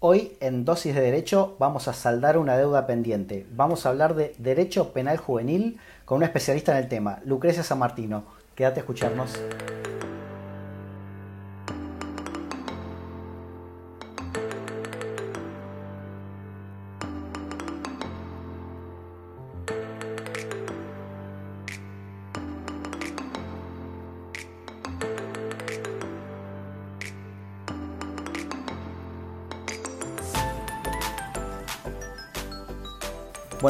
Hoy 0.00 0.36
en 0.38 0.64
Dosis 0.64 0.94
de 0.94 1.00
Derecho 1.00 1.56
vamos 1.58 1.88
a 1.88 1.92
saldar 1.92 2.38
una 2.38 2.56
deuda 2.56 2.86
pendiente. 2.86 3.44
Vamos 3.50 3.84
a 3.84 3.88
hablar 3.88 4.14
de 4.14 4.32
Derecho 4.38 4.92
Penal 4.92 5.16
Juvenil 5.16 5.80
con 6.04 6.18
una 6.18 6.26
especialista 6.26 6.70
en 6.70 6.84
el 6.84 6.88
tema, 6.88 7.18
Lucrecia 7.24 7.64
San 7.64 7.80
Martino. 7.80 8.22
Quédate 8.54 8.78
a 8.78 8.82
escucharnos. 8.82 9.32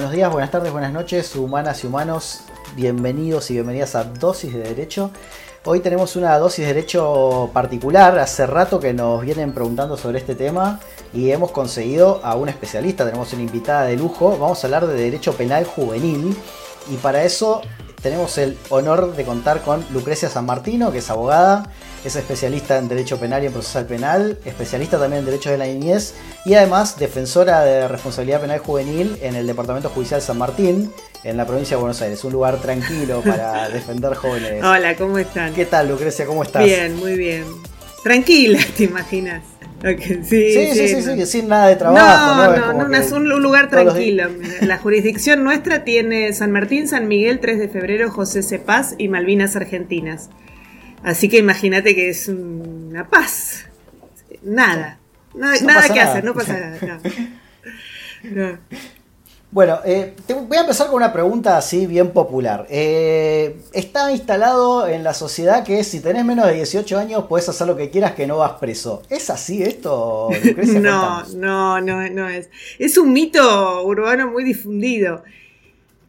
Buenos 0.08 0.16
días, 0.16 0.32
buenas 0.32 0.50
tardes, 0.50 0.72
buenas 0.72 0.92
noches, 0.94 1.36
humanas 1.36 1.84
y 1.84 1.86
humanos. 1.86 2.40
Bienvenidos 2.74 3.50
y 3.50 3.54
bienvenidas 3.54 3.94
a 3.94 4.04
Dosis 4.04 4.54
de 4.54 4.60
Derecho. 4.60 5.10
Hoy 5.66 5.80
tenemos 5.80 6.16
una 6.16 6.38
dosis 6.38 6.60
de 6.60 6.72
derecho 6.72 7.50
particular. 7.52 8.18
Hace 8.18 8.46
rato 8.46 8.80
que 8.80 8.94
nos 8.94 9.20
vienen 9.20 9.52
preguntando 9.52 9.98
sobre 9.98 10.16
este 10.16 10.34
tema 10.34 10.80
y 11.12 11.30
hemos 11.30 11.50
conseguido 11.50 12.22
a 12.24 12.36
un 12.36 12.48
especialista. 12.48 13.04
Tenemos 13.04 13.34
una 13.34 13.42
invitada 13.42 13.84
de 13.84 13.98
lujo. 13.98 14.30
Vamos 14.38 14.64
a 14.64 14.66
hablar 14.66 14.86
de 14.86 14.94
derecho 14.94 15.34
penal 15.34 15.66
juvenil 15.66 16.34
y 16.90 16.96
para 16.96 17.22
eso 17.24 17.60
tenemos 18.02 18.38
el 18.38 18.56
honor 18.70 19.16
de 19.16 19.24
contar 19.24 19.62
con 19.62 19.84
Lucrecia 19.92 20.28
San 20.28 20.46
Martino, 20.46 20.92
que 20.92 20.98
es 20.98 21.10
abogada, 21.10 21.70
es 22.04 22.16
especialista 22.16 22.78
en 22.78 22.88
Derecho 22.88 23.18
Penal 23.18 23.42
y 23.42 23.46
en 23.46 23.52
Procesal 23.52 23.86
Penal, 23.86 24.38
especialista 24.44 24.98
también 24.98 25.20
en 25.20 25.26
Derecho 25.26 25.50
de 25.50 25.58
la 25.58 25.66
Niñez 25.66 26.14
y 26.44 26.54
además 26.54 26.98
defensora 26.98 27.60
de 27.60 27.88
responsabilidad 27.88 28.40
penal 28.40 28.60
juvenil 28.60 29.18
en 29.20 29.34
el 29.34 29.46
Departamento 29.46 29.88
Judicial 29.88 30.22
San 30.22 30.38
Martín, 30.38 30.92
en 31.24 31.36
la 31.36 31.46
provincia 31.46 31.76
de 31.76 31.80
Buenos 31.80 32.00
Aires. 32.00 32.22
Un 32.24 32.32
lugar 32.32 32.58
tranquilo 32.58 33.20
para 33.22 33.68
defender 33.70 34.14
jóvenes. 34.14 34.62
Hola, 34.62 34.96
¿cómo 34.96 35.18
están? 35.18 35.52
¿Qué 35.54 35.66
tal, 35.66 35.88
Lucrecia? 35.88 36.24
¿Cómo 36.26 36.42
estás? 36.42 36.64
Bien, 36.64 36.96
muy 36.96 37.16
bien. 37.16 37.44
Tranquila, 38.02 38.60
¿te 38.76 38.84
imaginas? 38.84 39.42
Sí, 39.82 40.24
sí, 40.24 40.88
sí, 40.88 41.02
sí, 41.02 41.26
sin 41.26 41.48
nada 41.48 41.68
de 41.68 41.76
trabajo. 41.76 42.56
No, 42.56 42.72
no, 42.72 42.88
no, 42.88 42.96
es 42.96 43.12
un 43.12 43.28
lugar 43.28 43.68
tranquilo. 43.68 44.28
La 44.62 44.78
jurisdicción 44.78 45.44
nuestra 45.44 45.84
tiene 45.84 46.32
San 46.32 46.50
Martín, 46.50 46.88
San 46.88 47.06
Miguel, 47.08 47.40
3 47.40 47.58
de 47.58 47.68
febrero, 47.68 48.10
José 48.10 48.42
C. 48.42 48.58
Paz 48.58 48.94
y 48.98 49.08
Malvinas 49.08 49.56
Argentinas. 49.56 50.30
Así 51.02 51.28
que 51.28 51.38
imagínate 51.38 51.94
que 51.94 52.08
es 52.08 52.28
una 52.28 53.08
paz. 53.08 53.66
Nada. 54.42 54.98
Nada, 55.34 55.88
que 55.92 56.00
hacer, 56.00 56.24
no 56.24 56.34
pasa 56.34 56.58
nada. 56.58 57.00
Bueno, 59.50 59.80
eh, 59.86 60.14
voy 60.46 60.58
a 60.58 60.60
empezar 60.60 60.88
con 60.88 60.96
una 60.96 61.12
pregunta 61.12 61.56
así 61.56 61.86
bien 61.86 62.10
popular. 62.10 62.66
Eh, 62.68 63.56
está 63.72 64.12
instalado 64.12 64.86
en 64.86 65.02
la 65.02 65.14
sociedad 65.14 65.64
que 65.64 65.82
si 65.84 66.00
tenés 66.00 66.26
menos 66.26 66.46
de 66.46 66.54
18 66.54 66.98
años 66.98 67.24
puedes 67.28 67.48
hacer 67.48 67.66
lo 67.66 67.74
que 67.74 67.88
quieras 67.88 68.12
que 68.12 68.26
no 68.26 68.38
vas 68.38 68.52
preso. 68.52 69.02
¿Es 69.08 69.30
así 69.30 69.62
esto? 69.62 70.28
no, 70.80 71.24
no, 71.34 71.80
no, 71.80 72.08
no 72.10 72.28
es. 72.28 72.50
Es 72.78 72.98
un 72.98 73.12
mito 73.14 73.84
urbano 73.84 74.30
muy 74.30 74.44
difundido 74.44 75.22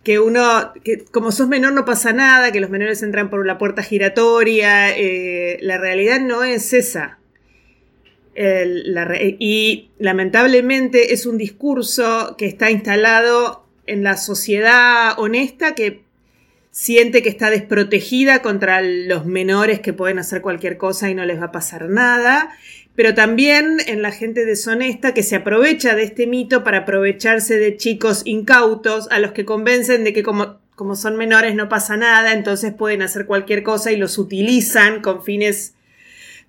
que 0.04 0.20
uno, 0.20 0.74
que 0.84 1.06
como 1.06 1.32
sos 1.32 1.48
menor 1.48 1.72
no 1.74 1.86
pasa 1.86 2.12
nada, 2.12 2.52
que 2.52 2.60
los 2.60 2.70
menores 2.70 3.04
entran 3.04 3.30
por 3.30 3.46
la 3.46 3.58
puerta 3.58 3.84
giratoria, 3.84 4.98
eh, 4.98 5.60
la 5.62 5.78
realidad 5.78 6.20
no 6.20 6.44
es 6.44 6.74
esa. 6.74 7.20
Y 8.36 9.90
lamentablemente 10.00 11.14
es 11.14 11.26
un 11.26 11.38
discurso 11.38 12.36
que 12.38 12.46
está 12.46 12.72
instalado 12.72 13.66
en 13.86 14.04
la 14.04 14.18
sociedad 14.18 15.20
honesta 15.20 15.76
que 15.76 16.04
siente 16.72 17.22
que 17.22 17.30
está 17.30 17.50
desprotegida 17.50 18.42
contra 18.42 18.82
los 18.82 19.26
menores 19.26 19.80
que 19.80 19.92
pueden 19.92 20.20
hacer 20.20 20.42
cualquier 20.42 20.78
cosa 20.78 21.10
y 21.10 21.16
no 21.16 21.26
les 21.26 21.40
va 21.42 21.46
a 21.46 21.52
pasar 21.52 21.90
nada 21.90 22.56
pero 23.00 23.14
también 23.14 23.78
en 23.88 24.02
la 24.02 24.12
gente 24.12 24.44
deshonesta 24.44 25.14
que 25.14 25.24
se 25.24 25.38
aprovecha 25.38 25.96
de 25.96 26.04
este 26.04 26.28
mito 26.28 26.66
para 26.66 26.80
aprovecharse 26.80 27.58
de 27.58 27.78
chicos 27.78 28.24
incautos 28.26 29.08
a 29.10 29.20
los 29.20 29.32
que 29.32 29.46
convencen 29.46 30.04
de 30.04 30.12
que 30.12 30.22
como, 30.22 30.60
como 30.76 30.98
son 30.98 31.16
menores 31.16 31.56
no 31.56 31.70
pasa 31.70 31.96
nada, 31.96 32.34
entonces 32.34 32.74
pueden 32.74 33.02
hacer 33.02 33.26
cualquier 33.26 33.64
cosa 33.64 33.94
y 33.94 33.96
los 33.96 34.18
utilizan 34.18 35.02
con 35.02 35.24
fines 35.24 35.76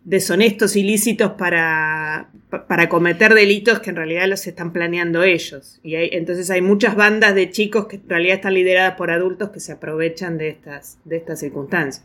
deshonestos, 0.05 0.77
ilícitos 0.77 1.33
para, 1.33 2.31
para 2.69 2.88
cometer 2.88 3.34
delitos 3.34 3.81
que 3.81 3.91
en 3.91 3.97
realidad 3.97 4.27
los 4.27 4.47
están 4.47 4.72
planeando 4.72 5.22
ellos. 5.22 5.78
Y 5.83 5.94
entonces 5.97 6.50
hay 6.50 6.62
muchas 6.62 6.97
bandas 6.97 7.34
de 7.34 7.50
chicos 7.50 7.87
que 7.87 7.97
en 7.97 8.09
realidad 8.09 8.37
están 8.37 8.55
lideradas 8.55 8.97
por 8.97 9.10
adultos 9.10 9.50
que 9.50 9.60
se 9.60 9.72
aprovechan 9.72 10.39
de 10.39 10.49
estas, 10.49 10.99
de 11.05 11.16
estas 11.16 11.41
circunstancias. 11.41 12.05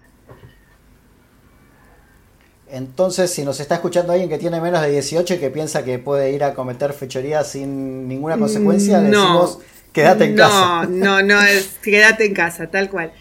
Entonces, 2.67 3.29
si 3.29 3.45
nos 3.45 3.59
está 3.59 3.75
escuchando 3.75 4.11
alguien 4.11 4.29
que 4.29 4.39
tiene 4.39 4.59
menos 4.59 4.81
de 4.81 4.89
18 4.89 5.35
y 5.35 5.37
que 5.37 5.51
piensa 5.51 5.85
que 5.85 5.99
puede 5.99 6.31
ir 6.31 6.43
a 6.43 6.55
cometer 6.55 6.93
fechorías 6.93 7.51
sin 7.51 8.07
ninguna 8.07 8.37
consecuencia, 8.37 8.99
le 8.99 9.09
decimos 9.09 9.59
quédate 9.93 10.25
en 10.25 10.35
casa. 10.35 10.87
No, 10.89 11.21
no, 11.21 11.41
es 11.41 11.77
quédate 11.83 12.25
en 12.25 12.33
casa, 12.33 12.67
tal 12.67 12.89
cual. 12.89 13.13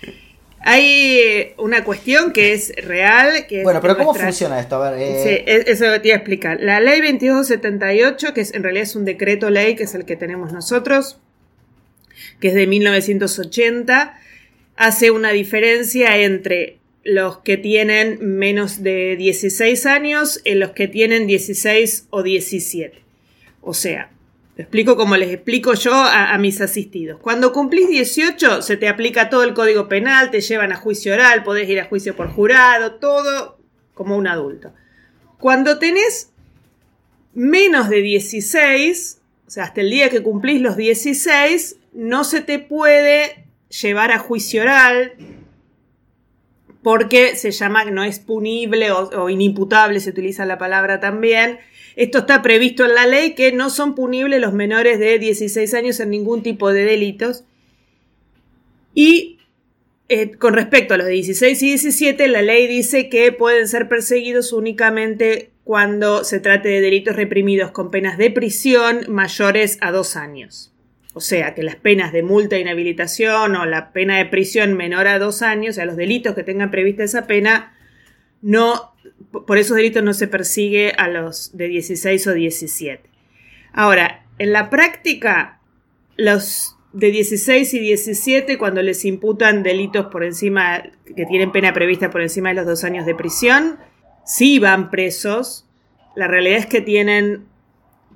Hay 0.67 1.53
una 1.59 1.85
cuestión 1.85 2.33
que 2.33 2.55
es 2.55 2.73
real. 2.77 3.47
Que 3.47 3.63
bueno, 3.63 3.83
pero 3.83 3.99
¿cómo 3.99 4.15
funciona 4.15 4.59
esto? 4.59 4.83
A 4.83 4.91
ver, 4.91 5.03
eh, 5.03 5.45
Sí, 5.45 5.53
eso 5.71 5.85
te 6.01 6.09
iba 6.09 6.15
a 6.15 6.19
explicar. 6.19 6.59
La 6.59 6.81
ley 6.81 7.03
2278, 7.03 8.33
que 8.33 8.41
es, 8.41 8.55
en 8.55 8.63
realidad 8.63 8.85
es 8.85 8.97
un 8.97 9.05
decreto 9.05 9.51
ley, 9.51 9.77
que 9.77 9.83
es 9.83 9.95
el 9.95 10.07
que 10.07 10.17
tenemos 10.17 10.55
nosotros, 10.55 11.19
que 12.41 12.49
es 12.49 12.55
de 12.55 12.67
1980, 12.67 14.19
hace 14.77 15.11
una 15.11 15.33
diferencia 15.33 16.17
entre 16.17 16.79
los 17.05 17.41
que 17.41 17.59
tienen 17.59 18.19
menos 18.23 18.83
de 18.83 19.17
16 19.17 19.85
años 19.85 20.41
y 20.47 20.55
los 20.55 20.71
que 20.71 20.89
tienen 20.89 21.27
16 21.27 22.07
o 22.09 22.23
17. 22.23 23.03
O 23.61 23.75
sea, 23.75 24.14
explico 24.63 24.97
como 24.97 25.17
les 25.17 25.31
explico 25.31 25.75
yo 25.75 25.93
a, 25.95 26.37
mis 26.39 26.61
asistidos. 26.61 27.21
Cuando 27.21 27.53
cumplís 27.53 27.89
18 27.89 28.63
se 28.63 28.77
te 28.77 28.89
aplica 28.89 29.29
todo 29.29 29.43
el 29.43 29.55
código 29.55 29.89
penal, 29.89 30.31
te 30.31 30.41
llevan 30.41 30.73
a 30.73 30.77
juicio 30.77 31.13
oral, 31.15 31.43
podés 31.43 31.69
ir 31.69 31.81
a 31.81 31.87
juicio 31.87 32.15
por 32.15 32.29
jurado, 32.31 32.95
todo 32.95 33.59
como 33.95 34.17
un 34.17 34.27
adulto. 34.27 34.73
Cuando 35.39 35.79
tenés 35.79 36.31
menos 37.35 37.89
de 37.89 38.01
16, 38.01 39.21
o 39.47 39.51
sea, 39.51 39.65
hasta 39.65 39.81
el 39.81 39.91
día 39.91 40.09
que 40.09 40.23
cumplís 40.23 40.61
los 40.61 40.77
16, 40.77 41.77
no 41.93 42.25
se 42.25 42.41
te 42.41 42.59
puede 42.59 43.47
llevar 43.69 44.13
a 44.13 44.19
juicio 44.19 44.63
oral, 44.63 45.15
porque 46.85 47.35
se 47.35 47.51
llama, 47.51 47.85
no 47.87 48.05
es 48.05 48.21
punible 48.21 48.93
o, 48.93 49.31
inimputable, 49.31 50.01
se 50.01 50.11
utiliza 50.11 50.45
la 50.45 50.59
palabra 50.59 51.01
también. 51.01 51.59
Esto 51.97 52.19
está 52.19 52.43
previsto 52.43 52.85
en 52.85 52.95
la 52.95 53.07
ley 53.07 53.35
que 53.35 53.53
no 53.53 53.71
son 53.71 53.95
punibles 53.95 54.41
los 54.41 54.53
menores 54.53 54.99
de 54.99 55.19
16 55.19 55.75
años 55.75 56.01
en 56.01 56.11
ningún 56.11 56.43
tipo 56.43 56.73
de 56.73 56.85
delitos. 56.85 57.45
Y 58.95 59.39
eh, 60.09 60.33
con 60.33 60.55
respecto 60.55 60.95
a 60.95 60.97
los 60.97 61.07
de 61.07 61.13
16 61.13 61.63
y 61.63 61.67
17, 61.69 62.29
la 62.29 62.43
ley 62.43 62.67
dice 62.67 63.09
que 63.09 63.33
pueden 63.33 63.69
ser 63.69 63.89
perseguidos 63.89 64.53
únicamente 64.53 65.51
cuando 65.65 66.25
se 66.25 66.41
trate 66.41 66.69
de 66.69 66.81
delitos 66.81 67.17
reprimidos 67.17 67.71
con 67.71 67.91
penas 67.91 68.19
de 68.19 68.31
prisión 68.31 69.07
mayores 69.09 69.79
a 69.81 69.93
dos 69.93 70.17
años. 70.17 70.73
O 71.15 71.21
sea, 71.21 71.55
que 71.55 71.63
las 71.63 71.77
penas 71.77 72.13
de 72.13 72.23
multa 72.23 72.57
e 72.57 72.61
inhabilitación 72.61 73.55
o 73.55 73.67
la 73.67 73.93
pena 73.93 74.19
de 74.19 74.27
prisión 74.27 74.75
menor 74.75 75.07
a 75.07 75.19
dos 75.19 75.43
años, 75.43 75.71
o 75.71 75.75
sea, 75.77 75.87
los 75.87 75.97
delitos 75.97 76.35
que 76.35 76.43
tengan 76.43 76.71
prevista 76.71 77.05
esa 77.05 77.27
pena, 77.27 77.73
no, 78.43 78.94
por 79.47 79.59
esos 79.59 79.77
delitos 79.77 80.03
no 80.03 80.15
se 80.15 80.29
persigue 80.29 80.93
a 80.97 81.09
los 81.09 81.57
de 81.57 81.69
16 81.69 82.27
o 82.27 82.33
17. 82.33 83.03
Ahora, 83.73 84.27
en 84.39 84.53
la 84.53 84.71
práctica, 84.71 85.61
los 86.17 86.77
de 86.93 87.11
16 87.11 87.75
y 87.75 87.79
17, 87.81 88.57
cuando 88.57 88.83
les 88.83 89.05
imputan 89.05 89.63
delitos 89.63 90.07
por 90.07 90.25
encima, 90.25 90.83
que 91.05 91.27
tienen 91.27 91.51
pena 91.51 91.73
prevista 91.73 92.11
por 92.11 92.23
encima 92.23 92.51
de 92.51 92.55
los 92.55 92.67
dos 92.67 92.85
años 92.85 93.05
de 93.05 93.15
prisión, 93.15 93.79
sí 94.25 94.59
van 94.59 94.91
presos. 94.91 95.69
La 96.15 96.29
realidad 96.29 96.59
es 96.59 96.67
que 96.67 96.81
tienen 96.81 97.47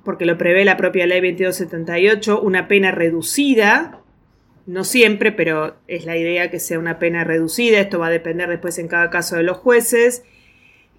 porque 0.03 0.25
lo 0.25 0.37
prevé 0.37 0.65
la 0.65 0.77
propia 0.77 1.05
ley 1.05 1.19
2278, 1.19 2.41
una 2.41 2.67
pena 2.67 2.91
reducida, 2.91 4.01
no 4.65 4.83
siempre, 4.83 5.31
pero 5.31 5.75
es 5.87 6.05
la 6.05 6.17
idea 6.17 6.49
que 6.49 6.59
sea 6.59 6.79
una 6.79 6.99
pena 6.99 7.23
reducida, 7.23 7.79
esto 7.79 7.99
va 7.99 8.07
a 8.07 8.11
depender 8.11 8.49
después 8.49 8.79
en 8.79 8.87
cada 8.87 9.09
caso 9.09 9.35
de 9.35 9.43
los 9.43 9.57
jueces, 9.57 10.23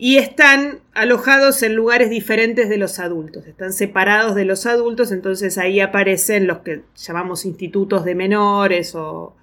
y 0.03 0.17
están 0.17 0.79
alojados 0.95 1.63
en 1.63 1.75
lugares 1.75 2.09
diferentes 2.09 2.71
de 2.71 2.79
los 2.79 2.99
adultos, 2.99 3.47
están 3.47 3.75
separados 3.75 4.35
de 4.35 4.47
los 4.47 4.65
adultos, 4.65 5.13
entonces 5.13 5.59
ahí 5.59 5.79
aparecen 5.81 6.47
los 6.47 6.61
que 6.61 6.85
llamamos 6.97 7.45
institutos 7.45 8.07
de 8.07 8.15
menores 8.15 8.95
o 8.95 9.37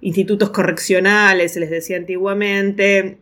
institutos 0.00 0.50
correccionales, 0.50 1.54
se 1.54 1.58
les 1.58 1.68
decía 1.68 1.96
antiguamente. 1.96 3.18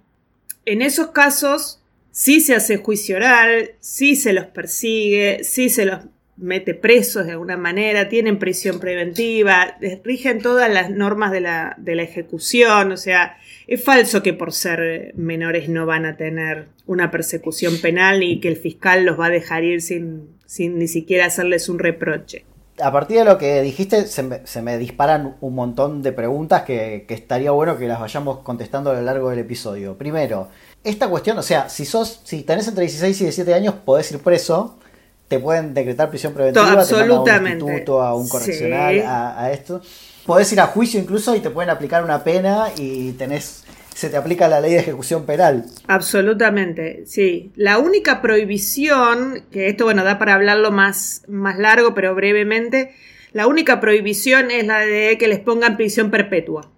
En 0.66 0.82
esos 0.82 1.12
casos 1.12 1.80
sí 2.10 2.42
se 2.42 2.54
hace 2.54 2.76
juicio 2.76 3.16
oral, 3.16 3.70
sí 3.80 4.14
se 4.14 4.34
los 4.34 4.44
persigue, 4.44 5.42
sí 5.42 5.70
se 5.70 5.86
los 5.86 6.00
mete 6.36 6.74
presos 6.74 7.24
de 7.24 7.32
alguna 7.32 7.56
manera, 7.56 8.10
tienen 8.10 8.38
prisión 8.38 8.80
preventiva, 8.80 9.78
rigen 10.04 10.42
todas 10.42 10.70
las 10.70 10.90
normas 10.90 11.32
de 11.32 11.40
la, 11.40 11.74
de 11.78 11.94
la 11.94 12.02
ejecución, 12.02 12.92
o 12.92 12.98
sea, 12.98 13.38
es 13.70 13.84
falso 13.84 14.20
que 14.20 14.34
por 14.34 14.52
ser 14.52 15.14
menores 15.14 15.68
no 15.68 15.86
van 15.86 16.04
a 16.04 16.16
tener 16.16 16.66
una 16.86 17.12
persecución 17.12 17.78
penal 17.80 18.24
y 18.24 18.40
que 18.40 18.48
el 18.48 18.56
fiscal 18.56 19.04
los 19.04 19.18
va 19.18 19.26
a 19.26 19.30
dejar 19.30 19.62
ir 19.62 19.80
sin, 19.80 20.28
sin 20.44 20.76
ni 20.76 20.88
siquiera 20.88 21.26
hacerles 21.26 21.68
un 21.68 21.78
reproche. 21.78 22.44
A 22.82 22.90
partir 22.90 23.18
de 23.18 23.24
lo 23.24 23.38
que 23.38 23.62
dijiste, 23.62 24.06
se 24.06 24.24
me, 24.24 24.44
se 24.44 24.60
me 24.60 24.76
disparan 24.76 25.36
un 25.40 25.54
montón 25.54 26.02
de 26.02 26.10
preguntas 26.10 26.62
que, 26.62 27.04
que, 27.06 27.14
estaría 27.14 27.52
bueno 27.52 27.78
que 27.78 27.86
las 27.86 28.00
vayamos 28.00 28.40
contestando 28.40 28.90
a 28.90 28.94
lo 28.94 29.02
largo 29.02 29.30
del 29.30 29.38
episodio. 29.38 29.96
Primero, 29.96 30.48
esta 30.82 31.08
cuestión, 31.08 31.38
o 31.38 31.42
sea, 31.42 31.68
si 31.68 31.84
sos, 31.84 32.22
si 32.24 32.42
tenés 32.42 32.66
entre 32.66 32.82
16 32.82 33.20
y 33.20 33.24
17 33.24 33.54
años, 33.54 33.74
podés 33.84 34.10
ir 34.10 34.18
preso, 34.18 34.80
te 35.28 35.38
pueden 35.38 35.74
decretar 35.74 36.10
prisión 36.10 36.32
preventiva, 36.32 36.84
te 36.84 36.96
mandan 36.96 37.06
a 37.06 37.20
un 37.20 37.46
instituto, 37.46 38.02
a 38.02 38.16
un 38.16 38.28
correccional, 38.28 39.00
a, 39.02 39.44
a, 39.44 39.52
esto. 39.52 39.80
Podés 40.26 40.52
ir 40.52 40.60
a 40.60 40.66
juicio 40.66 41.00
incluso 41.00 41.34
y 41.34 41.40
te 41.40 41.50
pueden 41.50 41.70
aplicar 41.70 42.04
una 42.04 42.22
pena 42.24 42.66
y 42.76 43.12
tenés 43.12 43.64
se 43.94 44.08
te 44.08 44.16
aplica 44.16 44.48
la 44.48 44.60
ley 44.60 44.72
de 44.72 44.78
ejecución 44.78 45.26
penal. 45.26 45.66
Absolutamente, 45.86 47.02
sí. 47.06 47.50
La 47.56 47.78
única 47.78 48.22
prohibición, 48.22 49.44
que 49.50 49.68
esto 49.68 49.84
bueno 49.84 50.04
da 50.04 50.18
para 50.18 50.34
hablarlo 50.34 50.70
más, 50.70 51.22
más 51.28 51.58
largo, 51.58 51.94
pero 51.94 52.14
brevemente, 52.14 52.94
la 53.32 53.46
única 53.46 53.78
prohibición 53.80 54.50
es 54.50 54.66
la 54.66 54.78
de 54.80 55.18
que 55.18 55.28
les 55.28 55.40
pongan 55.40 55.76
prisión 55.76 56.10
perpetua. 56.10 56.70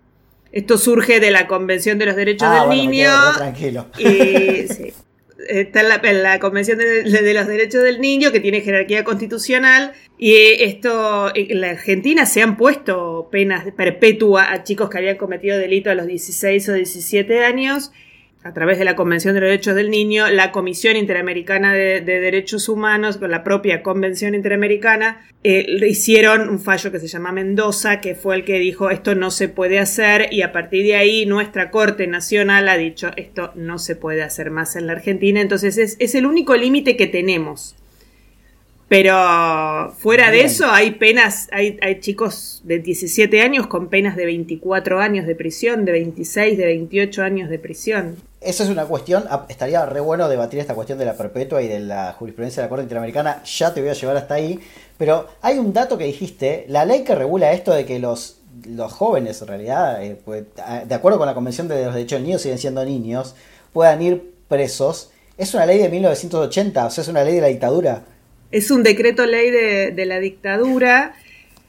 Esto 0.51 0.77
surge 0.79 1.21
de 1.21 1.31
la 1.31 1.47
Convención 1.47 1.99
de 1.99 2.07
los 2.07 2.17
Derechos 2.17 2.49
Ah, 2.51 2.61
del 2.61 2.67
bueno, 2.67 2.83
Niño. 2.91 3.11
tranquilo. 3.37 3.87
Y, 3.99 4.67
sí. 4.69 4.93
Está 5.49 5.81
en 5.81 5.89
la, 5.89 6.13
la 6.13 6.39
Convención 6.39 6.79
de, 6.79 7.03
de 7.03 7.35
los 7.35 7.47
Derechos 7.47 7.83
del 7.83 8.01
Niño, 8.01 8.33
que 8.33 8.41
tiene 8.41 8.61
jerarquía 8.61 9.05
constitucional, 9.05 9.93
y 10.19 10.37
esto, 10.63 11.33
en 11.35 11.61
la 11.61 11.71
Argentina 11.71 12.27
se 12.27 12.43
han 12.43 12.57
puesto 12.57 13.29
penas 13.33 13.65
perpetua 13.77 14.53
a 14.53 14.63
chicos 14.63 14.89
que 14.89 14.99
habían 14.99 15.17
cometido 15.17 15.59
delito 15.59 15.91
a 15.91 15.95
los 15.95 16.07
16 16.07 16.69
o 16.69 16.73
17 16.75 17.45
años, 17.45 17.93
a 18.45 18.53
través 18.53 18.79
de 18.79 18.85
la 18.85 18.97
Convención 18.97 19.35
de 19.35 19.41
los 19.41 19.49
Derechos 19.49 19.77
del 19.77 19.91
Niño, 19.91 20.29
la 20.31 20.51
Comisión 20.51 20.97
Interamericana 20.97 21.73
de, 21.73 22.01
de 22.01 22.21
Derechos 22.21 22.69
Humanos, 22.69 23.17
con 23.17 23.31
la 23.31 23.45
propia 23.45 23.83
Convención 23.83 24.35
Interamericana, 24.35 25.29
eh, 25.45 25.67
hicieron 25.89 26.49
un 26.49 26.59
fallo 26.59 26.91
que 26.91 26.99
se 26.99 27.07
llama 27.07 27.31
Mendoza, 27.31 28.01
que 28.01 28.15
fue 28.15 28.37
el 28.37 28.45
que 28.45 28.59
dijo 28.59 28.91
esto 28.91 29.15
no 29.15 29.31
se 29.31 29.49
puede 29.49 29.79
hacer 29.79 30.29
y 30.33 30.43
a 30.43 30.53
partir 30.53 30.85
de 30.85 30.97
ahí 30.97 31.27
nuestra 31.27 31.71
Corte 31.71 32.07
Nacional 32.07 32.69
ha 32.69 32.77
dicho 32.77 33.11
esto 33.17 33.53
no 33.55 33.79
se 33.79 33.97
puede 33.97 34.23
hacer 34.23 34.51
más 34.51 34.77
en 34.77 34.87
la 34.87 34.95
Argentina, 34.95 35.41
entonces 35.41 35.79
es, 35.79 35.97
es 36.01 36.15
el 36.15 36.27
único 36.27 36.57
límite 36.57 36.97
que 36.97 37.07
tenemos. 37.07 37.77
Pero 38.89 39.95
fuera 39.99 40.31
Bien. 40.31 40.47
de 40.47 40.53
eso 40.53 40.71
hay 40.71 40.91
penas, 40.93 41.49
hay, 41.51 41.79
hay 41.81 42.01
chicos 42.01 42.61
de 42.65 42.79
17 42.79 43.41
años 43.41 43.67
con 43.67 43.89
penas 43.89 44.17
de 44.17 44.27
24 44.27 45.01
años 45.01 45.27
de 45.27 45.35
prisión, 45.35 45.85
de 45.87 45.93
26, 45.93 46.59
de 46.59 46.67
28 46.67 47.23
años 47.23 47.49
de 47.49 47.59
prisión. 47.59 48.17
Esa 48.45 48.65
es 48.65 48.71
una 48.71 48.87
cuestión, 48.87 49.25
ah, 49.29 49.47
estaría 49.49 49.85
re 49.87 50.01
bueno 50.01 50.29
debatir 50.29 50.59
esta 50.61 50.75
cuestión 50.75 50.99
de 50.99 51.05
la 51.05 51.17
perpetua 51.17 51.63
y 51.63 51.69
de 51.69 51.81
la 51.81 52.13
jurisprudencia 52.13 52.63
de 52.63 52.67
la 52.67 52.69
Corte 52.69 52.83
Interamericana, 52.83 53.43
ya 53.45 53.73
te 53.73 53.81
voy 53.81 53.91
a 53.91 53.93
llevar 53.93 54.17
hasta 54.17 54.35
ahí, 54.35 54.61
pero 54.99 55.29
hay 55.43 55.59
un 55.59 55.73
dato 55.73 55.97
que 55.97 56.05
dijiste, 56.05 56.65
la 56.69 56.85
ley 56.85 57.05
que 57.05 57.15
regula 57.15 57.53
esto 57.53 57.73
de 57.73 57.85
que 57.85 57.99
los, 57.99 58.41
los 58.69 58.93
jóvenes 58.93 59.41
en 59.43 59.49
realidad, 59.49 60.05
eh, 60.05 60.17
pues, 60.25 60.45
de 60.87 60.95
acuerdo 60.95 61.19
con 61.19 61.27
la 61.27 61.35
Convención 61.35 61.69
de 61.69 61.85
los 61.85 61.95
Derechos 61.95 62.19
del 62.19 62.27
Niño, 62.27 62.39
siguen 62.39 62.59
siendo 62.59 62.85
niños, 62.85 63.35
puedan 63.73 64.03
ir 64.03 64.35
presos, 64.49 65.11
es 65.39 65.55
una 65.55 65.67
ley 65.67 65.79
de 65.79 65.89
1980, 65.89 66.87
o 66.87 66.91
sea, 66.91 67.03
es 67.03 67.09
una 67.09 67.25
ley 67.25 67.37
de 67.37 67.41
la 67.41 67.49
dictadura. 67.49 68.05
Es 68.51 68.71
un 68.71 68.83
decreto 68.83 69.25
ley 69.25 69.51
de 69.51 70.05
la 70.05 70.21
dictadura. 70.21 71.15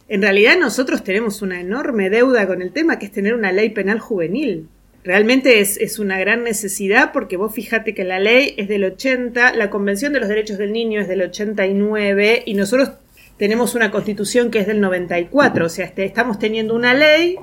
En 0.10 0.22
realidad 0.22 0.58
nosotros 0.60 1.04
tenemos 1.04 1.42
una 1.42 1.62
enorme 1.62 2.10
deuda 2.10 2.46
con 2.46 2.62
el 2.62 2.74
tema, 2.74 3.00
que 3.00 3.06
es 3.06 3.12
tener 3.12 3.34
una 3.34 3.52
ley 3.52 3.70
penal 3.70 4.00
juvenil. 4.00 4.68
Realmente 5.04 5.60
es, 5.60 5.78
es, 5.78 6.00
una 6.00 6.18
gran 6.18 6.44
necesidad 6.44 7.12
porque 7.12 7.36
vos 7.36 7.54
fíjate 7.54 7.94
que 7.94 8.06
la 8.06 8.20
ley 8.20 8.54
es 8.58 8.70
del 8.70 8.86
80, 8.86 9.54
la 9.54 9.70
Convención 9.70 10.14
de 10.14 10.20
los 10.20 10.30
Derechos 10.30 10.58
del 10.58 10.72
Niño 10.72 11.02
es 11.02 11.08
del 11.08 11.22
89 11.22 12.44
y 12.46 12.54
nosotros 12.54 12.92
tenemos 13.38 13.76
una 13.76 13.92
constitución 13.92 14.52
que 14.52 14.60
es 14.60 14.68
del 14.68 14.80
94, 14.80 15.66
o 15.66 15.70
sea, 15.70 15.86
este, 15.86 16.06
estamos 16.06 16.40
teniendo 16.40 16.76
una 16.76 16.94
ley 16.94 17.38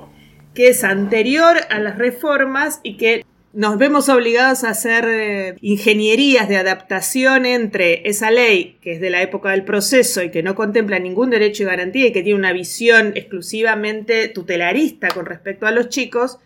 que 0.53 0.69
es 0.69 0.83
anterior 0.83 1.57
a 1.69 1.79
las 1.79 1.97
reformas 1.97 2.79
y 2.83 2.97
que 2.97 3.23
nos 3.53 3.77
vemos 3.77 4.07
obligados 4.07 4.63
a 4.63 4.69
hacer 4.69 5.05
eh, 5.07 5.55
ingenierías 5.61 6.47
de 6.47 6.55
adaptación 6.55 7.45
entre 7.45 8.07
esa 8.07 8.31
ley, 8.31 8.77
que 8.81 8.93
es 8.93 9.01
de 9.01 9.09
la 9.09 9.21
época 9.21 9.51
del 9.51 9.65
proceso 9.65 10.23
y 10.23 10.31
que 10.31 10.41
no 10.41 10.55
contempla 10.55 10.99
ningún 10.99 11.29
derecho 11.29 11.63
y 11.63 11.65
garantía 11.65 12.07
y 12.07 12.11
que 12.13 12.23
tiene 12.23 12.39
una 12.39 12.53
visión 12.53 13.11
exclusivamente 13.15 14.29
tutelarista 14.29 15.09
con 15.09 15.25
respecto 15.25 15.67
a 15.67 15.71
los 15.71 15.89
chicos, 15.89 16.39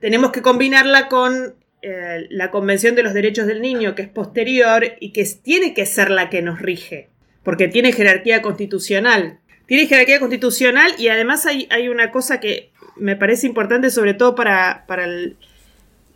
tenemos 0.00 0.32
que 0.32 0.42
combinarla 0.42 1.08
con 1.08 1.54
eh, 1.82 2.26
la 2.30 2.50
Convención 2.50 2.94
de 2.94 3.02
los 3.02 3.14
Derechos 3.14 3.46
del 3.46 3.62
Niño, 3.62 3.94
que 3.94 4.02
es 4.02 4.08
posterior 4.08 4.84
y 5.00 5.12
que 5.12 5.24
tiene 5.42 5.74
que 5.74 5.86
ser 5.86 6.10
la 6.10 6.30
que 6.30 6.42
nos 6.42 6.60
rige, 6.60 7.08
porque 7.42 7.68
tiene 7.68 7.92
jerarquía 7.92 8.42
constitucional. 8.42 9.38
Tiene 9.66 9.86
jerarquía 9.86 10.18
constitucional 10.18 10.94
y 10.98 11.08
además 11.08 11.46
hay, 11.46 11.68
hay 11.70 11.88
una 11.88 12.10
cosa 12.10 12.40
que 12.40 12.70
me 12.96 13.16
parece 13.16 13.46
importante, 13.46 13.90
sobre 13.90 14.14
todo 14.14 14.34
para, 14.34 14.84
para 14.86 15.04
el, 15.04 15.36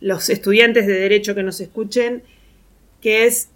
los 0.01 0.29
estudiantes 0.29 0.87
de 0.87 0.93
derecho 0.93 1.35
que 1.35 1.43
nos 1.43 1.61
escuchen, 1.61 2.23
que 3.01 3.25
es, 3.25 3.49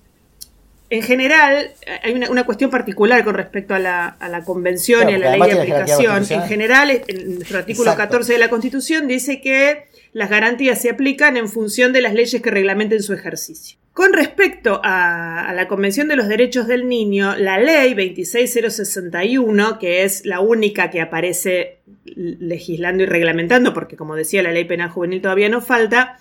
en 0.89 1.01
general, 1.01 1.71
hay 2.03 2.13
una, 2.13 2.29
una 2.29 2.45
cuestión 2.45 2.69
particular 2.69 3.23
con 3.25 3.35
respecto 3.35 3.73
a 3.73 3.79
la, 3.79 4.07
a 4.07 4.29
la 4.29 4.43
convención 4.45 5.01
Claro, 5.01 5.11
y 5.11 5.15
a 5.15 5.19
la 5.19 5.31
ley 5.37 5.53
de 5.53 5.59
aplicación. 5.59 6.25
En 6.29 6.43
general, 6.43 7.01
en 7.05 7.35
nuestro 7.35 7.57
artículo 7.57 7.91
Exacto. 7.91 8.11
14 8.11 8.33
de 8.33 8.39
la 8.39 8.49
Constitución 8.49 9.07
dice 9.07 9.41
que 9.41 9.87
las 10.17 10.31
garantías 10.31 10.81
se 10.81 10.89
aplican 10.89 11.37
en 11.37 11.47
función 11.47 11.93
de 11.93 12.01
las 12.01 12.15
leyes 12.15 12.41
que 12.41 12.49
reglamenten 12.49 13.03
su 13.03 13.13
ejercicio. 13.13 13.77
Con 13.93 14.13
respecto 14.13 14.81
a, 14.83 15.53
la 15.55 15.67
Convención 15.67 16.07
de 16.07 16.15
los 16.15 16.27
Derechos 16.27 16.65
del 16.65 16.89
Niño, 16.89 17.35
la 17.35 17.59
ley 17.59 17.93
26061, 17.93 19.77
que 19.77 20.03
es 20.05 20.25
la 20.25 20.39
única 20.39 20.89
que 20.89 21.01
aparece 21.01 21.81
legislando 22.15 23.03
y 23.03 23.05
reglamentando, 23.05 23.75
porque 23.75 23.95
como 23.95 24.15
decía, 24.15 24.41
la 24.41 24.51
ley 24.51 24.65
penal 24.65 24.89
juvenil 24.89 25.21
todavía 25.21 25.49
no 25.49 25.61
falta, 25.61 26.17